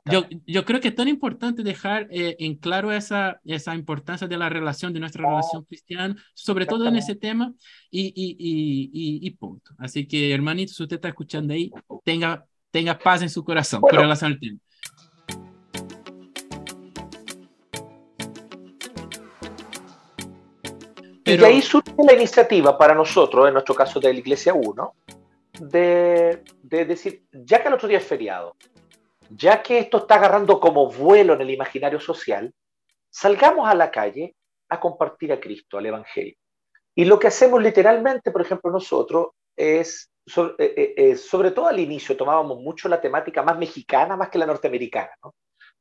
[0.06, 4.38] yo, yo creo que es tan importante dejar eh, en claro esa, esa importancia de
[4.38, 7.52] la relación, de nuestra relación cristiana, sobre todo en ese tema,
[7.90, 9.72] y, y, y, y, punto.
[9.78, 11.70] Así que, hermanito, si usted está escuchando ahí,
[12.02, 14.58] tenga, tenga paz en su corazón con relación al tema.
[21.28, 24.94] Y de ahí surge la iniciativa para nosotros, en nuestro caso de la Iglesia 1,
[25.60, 28.56] de, de, decir, ya que el otro día es feriado,
[29.30, 32.52] ya que esto está agarrando como vuelo en el imaginario social,
[33.10, 34.34] salgamos a la calle
[34.68, 36.36] a compartir a Cristo, al Evangelio.
[36.94, 41.66] Y lo que hacemos literalmente, por ejemplo, nosotros es, sobre, eh, eh, eh, sobre todo
[41.68, 45.34] al inicio, tomábamos mucho la temática más mexicana más que la norteamericana, ¿no?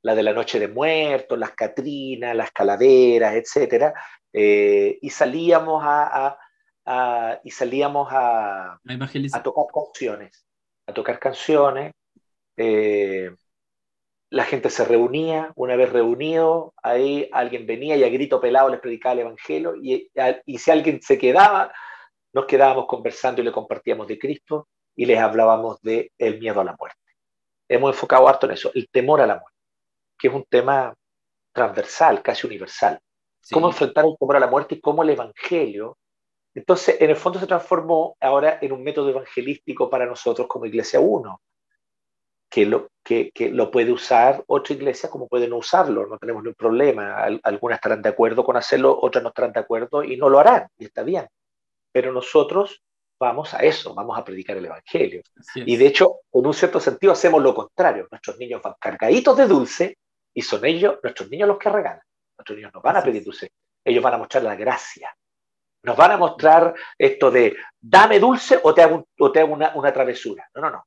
[0.04, 3.94] La de la Noche de Muertos, las Catrinas, las Calaveras, etcétera,
[4.32, 6.38] eh, y salíamos a,
[7.44, 8.80] y salíamos a,
[9.34, 10.46] a tocar canciones.
[10.88, 11.92] a tocar canciones.
[12.56, 13.30] Eh,
[14.30, 18.82] la gente se reunía, una vez reunido, ahí alguien venía y a grito pelado les
[18.82, 20.10] predicaba el Evangelio, y,
[20.46, 21.72] y si alguien se quedaba,
[22.34, 26.66] nos quedábamos conversando y le compartíamos de Cristo y les hablábamos de el miedo a
[26.66, 27.00] la muerte.
[27.70, 29.57] Hemos enfocado harto en eso, el temor a la muerte,
[30.18, 30.94] que es un tema
[31.54, 33.00] transversal, casi universal.
[33.52, 35.98] Cómo enfrentar el temor a la muerte y cómo el Evangelio.
[36.54, 41.00] Entonces, en el fondo se transformó ahora en un método evangelístico para nosotros como Iglesia
[41.00, 41.40] 1
[42.50, 46.44] que lo, que, que lo puede usar otra iglesia como puede no usarlo, no tenemos
[46.44, 47.24] ningún problema.
[47.44, 50.68] Algunas estarán de acuerdo con hacerlo, otras no estarán de acuerdo y no lo harán,
[50.78, 51.28] y está bien.
[51.92, 52.82] Pero nosotros
[53.20, 55.22] vamos a eso, vamos a predicar el Evangelio.
[55.56, 58.08] Y de hecho, en un cierto sentido, hacemos lo contrario.
[58.10, 59.98] Nuestros niños van cargaditos de dulce
[60.38, 62.04] y son ellos, nuestros niños, los que regalan.
[62.38, 63.52] Nuestros niños no van a pedir dulce,
[63.84, 65.12] ellos van a mostrar la gracia.
[65.82, 69.72] Nos van a mostrar esto de dame dulce o te hago, o te hago una,
[69.74, 70.48] una travesura.
[70.54, 70.86] No, no, no.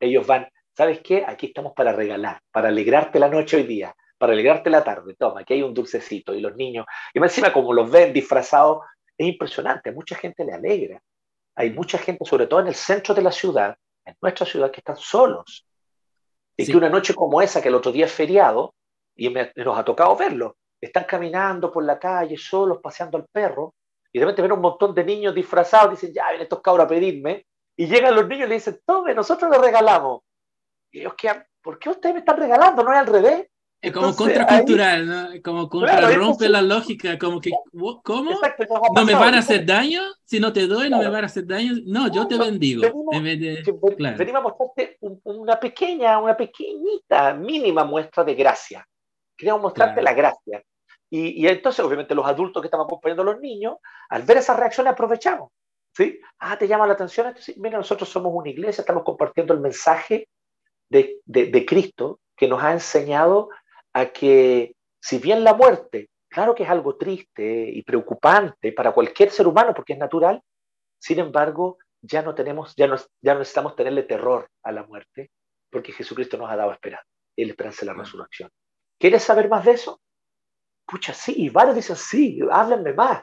[0.00, 1.24] Ellos van ¿sabes qué?
[1.24, 5.14] Aquí estamos para regalar, para alegrarte la noche hoy día, para alegrarte la tarde.
[5.14, 6.34] Toma, aquí hay un dulcecito.
[6.34, 6.84] Y los niños,
[7.14, 8.84] y encima como los ven disfrazados,
[9.16, 9.92] es impresionante.
[9.92, 11.00] mucha gente le alegra.
[11.56, 14.80] Hay mucha gente, sobre todo en el centro de la ciudad, en nuestra ciudad, que
[14.80, 15.66] están solos.
[16.56, 18.74] Y que una noche como esa, que el otro día es feriado,
[19.18, 23.74] y nos ha tocado verlo, están caminando por la calle solos, paseando al perro,
[24.12, 26.88] y de repente ven un montón de niños disfrazados, dicen, ya vienen estos cabros a
[26.88, 27.44] pedirme,
[27.76, 30.22] y llegan los niños y le dicen, tome, nosotros le regalamos.
[30.92, 32.82] Y ellos quedan, ¿por qué ustedes me están regalando?
[32.82, 33.46] ¿No es al revés?
[33.80, 35.28] Es como contracultural, ¿no?
[35.42, 37.50] Como contra rompe la lógica, como que,
[38.02, 38.32] ¿cómo?
[38.94, 40.02] ¿No me van a hacer daño?
[40.24, 41.74] Si no te doy, no me van a hacer daño.
[41.86, 42.82] No, yo te bendigo.
[43.12, 48.84] Venimos, a mostrarte una pequeña, una pequeñita, mínima muestra de gracia.
[49.38, 50.62] Queríamos mostrarte la gracia.
[51.08, 53.76] Y, y, entonces, obviamente, los adultos que estaban acompañando a los niños,
[54.10, 55.50] al ver esas reacciones, aprovechamos.
[55.98, 56.20] ¿sí?
[56.38, 57.26] Ah, te llama la atención.
[57.26, 60.28] Entonces, mira, nosotros somos una iglesia, estamos compartiendo el mensaje
[60.88, 63.50] de, de, Cristo que nos ha enseñado
[63.92, 69.30] a que si bien la muerte, claro que es algo triste y preocupante para cualquier
[69.30, 70.40] ser humano porque es natural,
[70.98, 75.30] sin embargo, ya no tenemos, ya no, ya no necesitamos tenerle terror a la muerte
[75.70, 78.50] porque Jesucristo nos ha dado esperanza, el esperanza de la resurrección.
[78.98, 80.00] ¿Quieres saber más de eso?
[80.86, 83.22] Pucha, sí, y varios dicen, sí, háblenme más.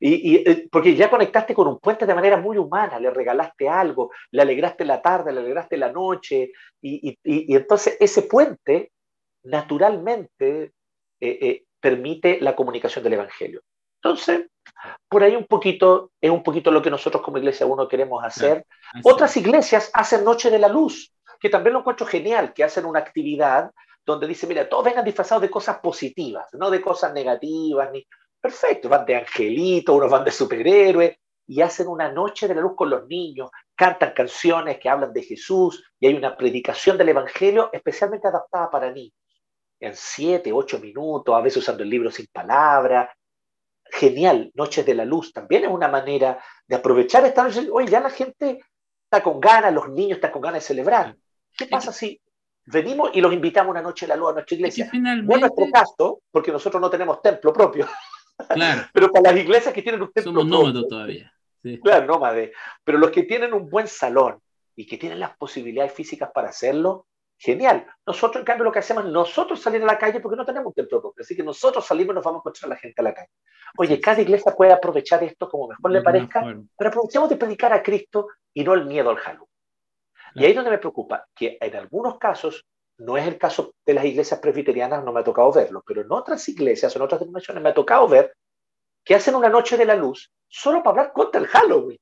[0.00, 4.10] Y, eh, porque ya conectaste con un puente de manera muy humana, le regalaste algo,
[4.30, 8.92] le alegraste la tarde, le alegraste la noche, y, y entonces ese puente
[9.44, 10.72] naturalmente
[11.20, 13.62] eh, eh, permite la comunicación del Evangelio.
[14.02, 14.46] Entonces,
[15.08, 18.64] por ahí un poquito, es un poquito lo que nosotros como Iglesia Uno queremos hacer.
[19.02, 23.00] Otras iglesias hacen Noche de la Luz, que también lo encuentro genial, que hacen una
[23.00, 23.72] actividad
[24.12, 28.06] donde dice, mira, todos vengan disfrazados de cosas positivas, no de cosas negativas, ni,
[28.40, 32.76] Perfecto, van de angelito, unos van de superhéroes y hacen una noche de la luz
[32.76, 37.70] con los niños, cantan canciones que hablan de Jesús y hay una predicación del Evangelio
[37.72, 39.14] especialmente adaptada para niños,
[39.80, 43.10] en siete, ocho minutos, a veces usando el libro sin palabras.
[43.90, 47.68] Genial, Noches de la Luz también es una manera de aprovechar esta noche.
[47.72, 48.60] Oye, ya la gente
[49.04, 51.16] está con ganas, los niños están con ganas de celebrar.
[51.56, 52.20] ¿Qué pasa si
[52.72, 54.90] venimos y los invitamos una noche de la luz a nuestra iglesia?
[54.92, 57.86] No es nuestro caso, porque nosotros no tenemos templo propio.
[58.48, 58.82] Claro.
[58.92, 61.32] Pero para las iglesias que tienen un templo Somos nómados todavía.
[61.82, 62.52] Claro, nómades.
[62.84, 64.38] Pero los que tienen un buen salón
[64.76, 67.06] y que tienen las posibilidades físicas para hacerlo,
[67.36, 67.86] genial.
[68.06, 70.68] Nosotros, en cambio, lo que hacemos es nosotros salir a la calle porque no tenemos
[70.68, 71.22] un templo propio.
[71.22, 73.30] Así que nosotros salimos y nos vamos a encontrar a la gente a la calle.
[73.76, 76.42] Oye, cada iglesia puede aprovechar esto como mejor le parezca,
[76.76, 79.48] pero aprovechemos de predicar a Cristo y no el miedo al jalú.
[80.38, 82.66] Y ahí es donde me preocupa, que en algunos casos
[82.98, 86.10] no es el caso de las iglesias presbiterianas, no me ha tocado verlo, pero en
[86.10, 88.34] otras iglesias, en otras denominaciones, me ha tocado ver
[89.04, 91.98] que hacen una noche de la luz solo para hablar contra el Halloween.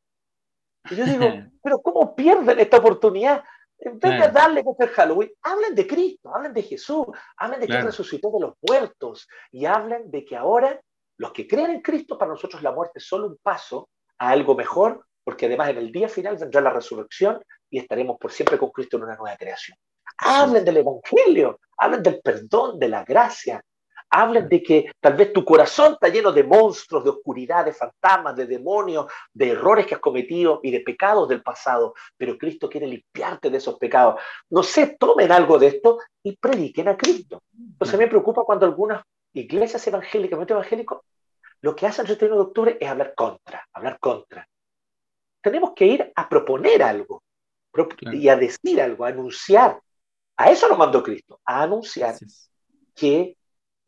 [0.91, 1.27] Y yo digo,
[1.63, 3.45] pero ¿cómo pierden esta oportunidad?
[3.79, 7.07] En vez de darle contra el Halloween, hablen de Cristo, hablen de Jesús,
[7.37, 10.81] hablen de que resucitó de los muertos y hablen de que ahora
[11.19, 14.55] los que creen en Cristo, para nosotros la muerte es solo un paso a algo
[14.55, 18.71] mejor, porque además en el día final vendrá la resurrección y estaremos por siempre con
[18.71, 19.77] Cristo en una nueva creación.
[20.19, 23.61] Hablen del Evangelio, hablen del perdón, de la gracia.
[24.09, 28.37] Hablen de que tal vez tu corazón está lleno de monstruos, de oscuridad, de fantasmas,
[28.37, 32.87] de demonios, de errores que has cometido y de pecados del pasado, pero Cristo quiere
[32.87, 34.21] limpiarte de esos pecados.
[34.49, 37.43] No sé, tomen algo de esto y prediquen a Cristo.
[37.53, 39.03] Entonces me preocupa cuando algunas
[39.33, 41.01] iglesias evangélicas, evangélicos,
[41.63, 44.47] lo que hacen el 31 de octubre es hablar contra, hablar contra.
[45.47, 47.23] Tenemos que ir a proponer algo
[48.11, 49.81] y a decir algo, a anunciar.
[50.37, 52.17] A eso nos mandó Cristo, a anunciar
[52.97, 53.37] que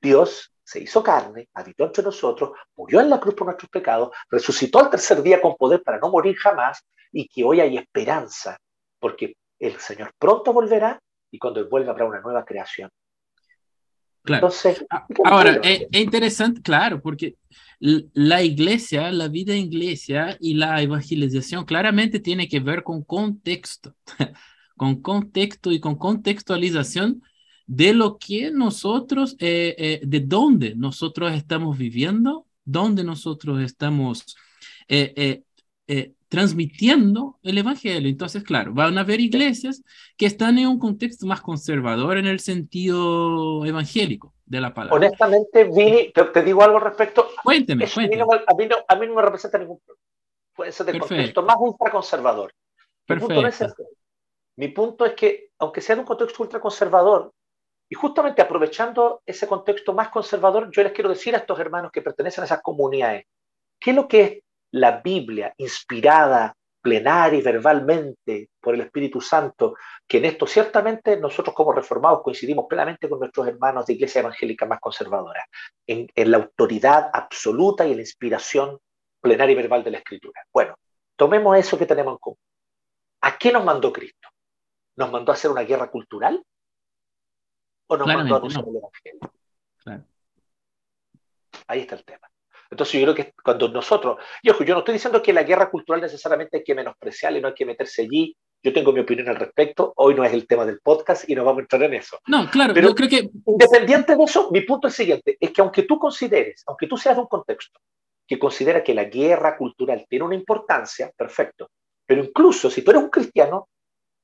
[0.01, 4.79] Dios se hizo carne, habitó entre nosotros, murió en la cruz por nuestros pecados, resucitó
[4.79, 6.81] al tercer día con poder para no morir jamás
[7.11, 8.57] y que hoy hay esperanza,
[9.01, 12.89] porque el Señor pronto volverá y cuando Él vuelva habrá una nueva creación.
[14.29, 14.49] Claro.
[14.49, 14.85] Entonces,
[15.25, 17.37] ahora, es, es, interesante, claro, porque
[17.81, 23.95] la iglesia, la vida iglesia y la evangelización claramente tiene que ver con contexto,
[24.77, 27.23] con contexto y con contextualización
[27.67, 34.37] de lo que nosotros, eh, eh, de dónde nosotros estamos viviendo, dónde nosotros estamos
[34.89, 35.43] eh,
[36.29, 38.09] transmitiendo el Evangelio.
[38.09, 39.83] Entonces, claro, van a haber iglesias
[40.17, 44.97] que están en un contexto más conservador en el sentido evangélico de la palabra.
[44.97, 47.29] Honestamente, Vini, te, digo algo al respecto.
[47.43, 48.23] Cuénteme, cuénteme.
[48.23, 49.81] A, mí no, a, mí no, me representa ningún.
[50.55, 52.53] Puede ser del contexto más ultraconservador.
[53.09, 53.65] Mi punto, no es
[54.57, 57.33] Mi punto es que, aunque sea de un contexto ultraconservador,
[57.91, 62.03] y justamente aprovechando ese contexto más conservador, yo les quiero decir a estos hermanos que
[62.03, 63.25] pertenecen a esas comunidades,
[63.81, 69.75] ¿qué es lo que es la Biblia inspirada plenaria y verbalmente por el Espíritu Santo,
[70.07, 74.65] que en esto ciertamente nosotros como reformados coincidimos plenamente con nuestros hermanos de iglesia evangélica
[74.67, 75.45] más conservadora,
[75.87, 78.79] en, en la autoridad absoluta y en la inspiración
[79.21, 80.43] plenaria y verbal de la Escritura.
[80.53, 80.77] Bueno,
[81.17, 82.39] tomemos eso que tenemos en común.
[83.23, 84.29] ¿A qué nos mandó Cristo?
[84.97, 86.43] ¿Nos mandó a hacer una guerra cultural?
[87.89, 90.05] ¿O nos mandó a anunciar el Evangelio?
[91.67, 92.31] Ahí está el tema.
[92.71, 95.71] Entonces yo creo que cuando nosotros, y ojo, yo no estoy diciendo que la guerra
[95.71, 98.37] cultural necesariamente hay que menospreciarla y no hay que meterse allí.
[98.63, 99.93] Yo tengo mi opinión al respecto.
[99.97, 102.19] Hoy no es el tema del podcast y no vamos a entrar en eso.
[102.27, 103.31] No, claro, pero yo creo que...
[103.47, 106.97] Independiente de eso, mi punto es el siguiente, es que aunque tú consideres, aunque tú
[106.97, 107.81] seas de un contexto
[108.27, 111.71] que considera que la guerra cultural tiene una importancia, perfecto.
[112.05, 113.69] Pero incluso si tú eres un cristiano,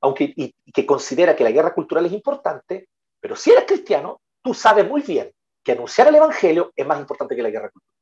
[0.03, 2.88] aunque y, que considera que la guerra cultural es importante,
[3.18, 5.32] pero si eres cristiano, tú sabes muy bien
[5.64, 7.93] que anunciar el evangelio es más importante que la guerra cultural.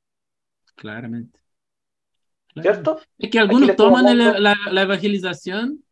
[0.75, 1.43] Claramente.
[2.61, 3.01] ¿Cierto?
[3.19, 5.83] Es que algunos toman la, la, evangelización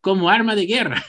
[0.00, 1.02] como arma de guerra.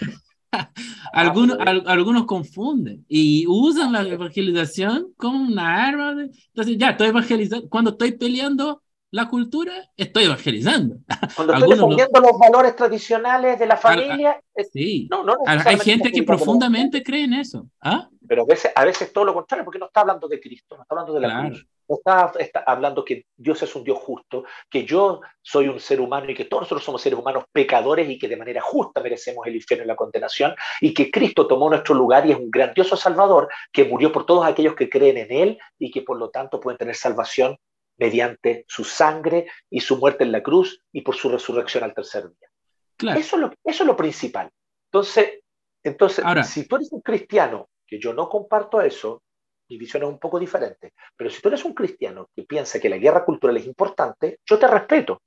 [1.13, 6.13] algunos, algunos confunden y usan la evangelización como una arma.
[6.13, 6.23] De...
[6.23, 7.69] Entonces, ya, estoy evangelizando.
[7.69, 10.97] Cuando estoy peleando la cultura, estoy evangelizando.
[11.35, 14.39] Cuando estoy defendiendo los valores tradicionales de la familia.
[14.71, 17.67] sí, no, no hay gente que profundamente cree en eso.
[17.81, 18.07] ¿Ah?
[18.27, 20.83] Pero a veces, a veces todo lo contrario, porque no está hablando de Cristo, no
[20.83, 21.67] está hablando de la cruz.
[21.89, 26.29] Está, está, hablando que Dios es un Dios justo, que yo soy un ser humano
[26.29, 29.55] y que todos nosotros somos seres humanos pecadores y que de manera justa merecemos el
[29.55, 33.49] infierno y la condenación, y que Cristo tomó nuestro lugar y es un grandioso Salvador
[33.71, 36.77] que murió por todos aquellos que creen en Él y que por lo tanto pueden
[36.77, 37.57] tener salvación
[37.97, 42.29] mediante su sangre y su muerte en la cruz y por su resurrección al tercer
[42.29, 43.15] día.
[43.17, 44.49] Eso, es lo, eso es lo principal.
[44.91, 45.39] Entonces,
[45.83, 49.23] entonces si tú eres un cristiano que yo no comparto eso,
[49.69, 50.93] mi visión es un poco diferente.
[51.15, 54.57] Pero si tú eres un cristiano que piensa que la guerra cultural es importante, yo
[54.57, 55.21] te respeto.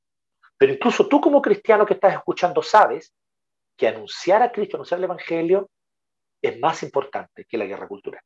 [0.58, 3.12] Pero incluso tú como cristiano que estás escuchando sabes
[3.76, 5.70] que anunciar a Cristo, anunciar el Evangelio,
[6.42, 8.20] es más importante que la guerra cultural.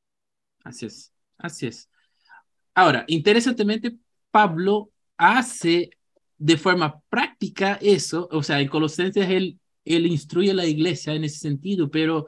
[0.64, 1.90] Así es, así es.
[2.74, 3.94] Ahora, interesantemente,
[4.30, 5.90] Pablo hace
[6.38, 11.24] de forma práctica eso, o sea, en Colosenses él, él instruye a la iglesia en
[11.24, 12.26] ese sentido, pero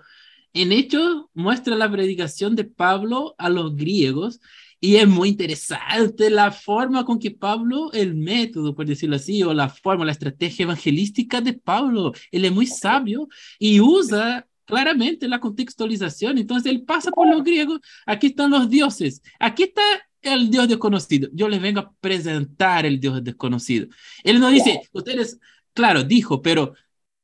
[0.53, 4.41] en hecho muestra la predicación de Pablo a los griegos
[4.81, 9.53] y es muy interesante la forma con que Pablo, el método, por decirlo así, o
[9.53, 13.29] la forma, la estrategia evangelística de Pablo, él es muy sabio
[13.59, 16.39] y usa claramente la contextualización.
[16.39, 19.83] Entonces él pasa por los griegos, aquí están los dioses, aquí está
[20.23, 21.29] el Dios desconocido.
[21.33, 23.89] Yo les vengo a presentar el Dios desconocido.
[24.23, 25.41] Él no dice, ustedes,
[25.73, 26.75] claro, dijo, pero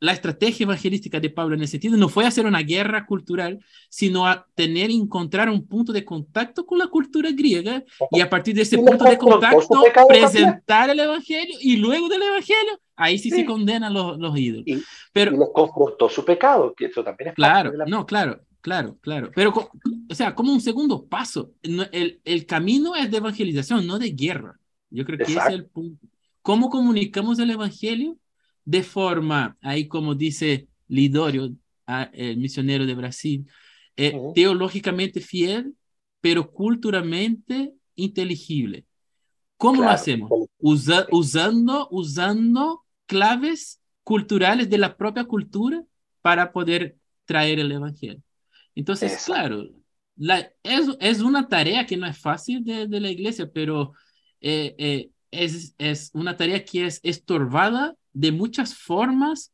[0.05, 4.27] la estrategia evangelística de Pablo en ese sentido no fue hacer una guerra cultural, sino
[4.27, 8.63] a tener encontrar un punto de contacto con la cultura griega y a partir de
[8.63, 13.95] ese punto de contacto presentar el evangelio y luego del evangelio, ahí sí, se condenan
[13.95, 14.65] los, los ídolos.
[14.67, 19.31] Y, Pero, y confrontó su pecado, que eso también es Claro, no, claro, claro, claro.
[19.35, 19.55] Pero,
[20.11, 24.61] o sea, como un segundo paso, el, el camino es de evangelización, no de guerra.
[24.91, 26.07] Yo creo que ese es el punto.
[26.43, 28.19] ¿Cómo comunicamos el evangelio?
[28.65, 31.55] De forma, ahí como dice Lidorio,
[32.13, 33.47] el misionero de Brasil,
[33.97, 35.75] eh, teológicamente fiel,
[36.21, 38.87] pero culturalmente inteligible.
[39.57, 40.31] ¿Cómo lo hacemos?
[40.59, 45.83] usando, usando claves culturales de la propia cultura
[46.23, 48.23] para poder traer el Evangelio.
[48.75, 49.69] Entonces, claro,
[50.17, 53.93] la, es, es, una tarea que no es fácil de, de la iglesia, pero
[54.41, 59.53] eh, eh, es, es una tarea que es estorbada de muchas formas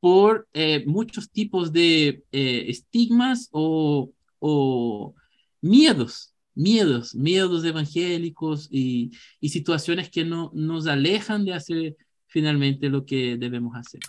[0.00, 5.14] por eh, muchos tipos de eh, estigmas o, o,
[5.60, 11.96] miedos, miedos, miedos evangélicos y, y situaciones que no, nos alejan de hacer
[12.28, 14.00] finalmente lo que debemos hacer.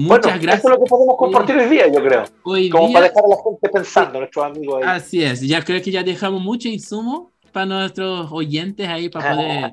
[0.00, 0.58] Muchas gracias.
[0.60, 2.24] Eso es lo que podemos compartir hoy, día, yo creo.
[2.42, 4.82] Como para dejar a la gente pensando, nuestros amigos ahí.
[4.86, 9.72] Así es, ya creo que ya dejamos mucho insumo para nuestros oyentes ahí para poder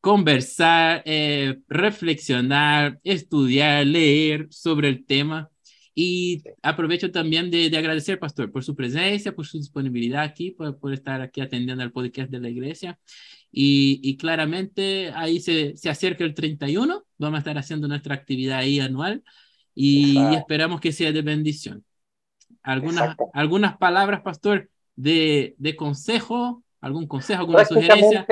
[0.00, 5.48] conversar, eh, reflexionar, estudiar, leer sobre el tema.
[5.94, 10.92] Y aprovecho también de, agradecer, Pastor, por su presencia, por su disponibilidad aquí, por, por
[10.92, 12.98] estar aquí atendiendo al podcast de la iglesia.
[13.52, 18.58] Y, y claramente ahí se, se, acerca el 31, vamos a estar haciendo nuestra actividad
[18.58, 19.22] ahí anual
[19.74, 21.84] y, esperamos que sea de bendición.
[22.62, 28.24] Algunas, algunas palabras, Pastor, de, de consejo ¿Algún consejo, alguna sugerencia?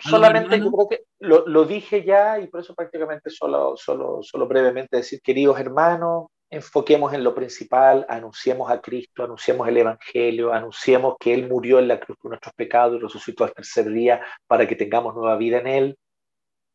[0.00, 4.46] solamente yo creo que lo, lo, dije ya y por eso prácticamente solo, solo, solo
[4.46, 11.16] brevemente decir, queridos hermanos, enfoquemos en lo principal, anunciemos a Cristo, anunciemos el Evangelio, anunciemos
[11.18, 14.68] que Él murió en la cruz por nuestros pecados y resucitó al tercer día para
[14.68, 15.98] que tengamos nueva vida en Él,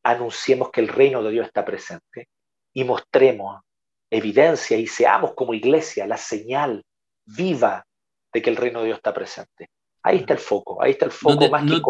[0.04, 2.28] anunciemos que el reino de Dios está presente
[2.74, 3.62] y mostremos
[4.10, 6.84] evidencia y seamos como iglesia la señal
[7.26, 7.86] viva
[8.32, 9.70] de que el reino de Dios está presente.
[10.04, 11.82] Ahí está el foco, ahí está el foco, más, que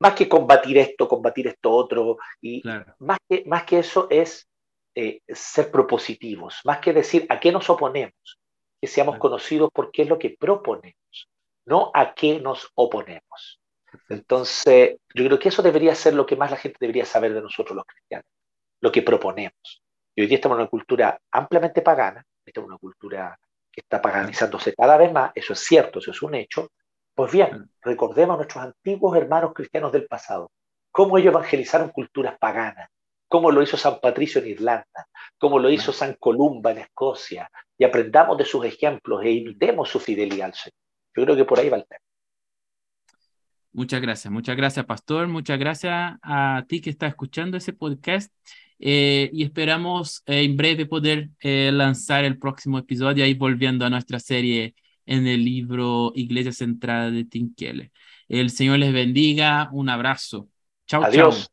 [0.00, 2.62] más, que combatir esto, combatir esto otro, y
[2.98, 4.48] más, que, más que eso es
[4.94, 8.40] eh, ser propositivos, más que decir a qué nos oponemos,
[8.80, 11.28] que seamos conocidos por qué es lo que proponemos,
[11.64, 13.57] no a qué nos oponemos.
[14.08, 17.42] Entonces, yo creo que eso debería ser lo que más la gente debería saber de
[17.42, 18.26] nosotros los cristianos,
[18.80, 19.82] lo que proponemos.
[20.14, 23.38] Y hoy día estamos en una cultura ampliamente pagana, estamos en una cultura
[23.70, 26.68] que está paganizándose cada vez más, eso es cierto, eso es un hecho,
[27.14, 30.50] pues bien, recordemos a nuestros antiguos hermanos cristianos del pasado,
[30.90, 32.90] cómo ellos evangelizaron culturas paganas,
[33.28, 37.84] cómo lo hizo San Patricio en Irlanda, cómo lo hizo San Columba en Escocia, y
[37.84, 40.78] aprendamos de sus ejemplos e imitemos su fidelidad al Señor.
[41.14, 42.00] Yo creo que por ahí va el tema.
[43.78, 45.28] Muchas gracias, muchas gracias, Pastor.
[45.28, 48.34] Muchas gracias a ti que está escuchando ese podcast.
[48.80, 53.90] Eh, y esperamos eh, en breve poder eh, lanzar el próximo episodio ahí volviendo a
[53.90, 54.74] nuestra serie
[55.06, 57.92] en el libro Iglesia Centrada de Tinquele.
[58.28, 59.68] El Señor les bendiga.
[59.70, 60.48] Un abrazo.
[60.84, 61.48] Chao, Adiós.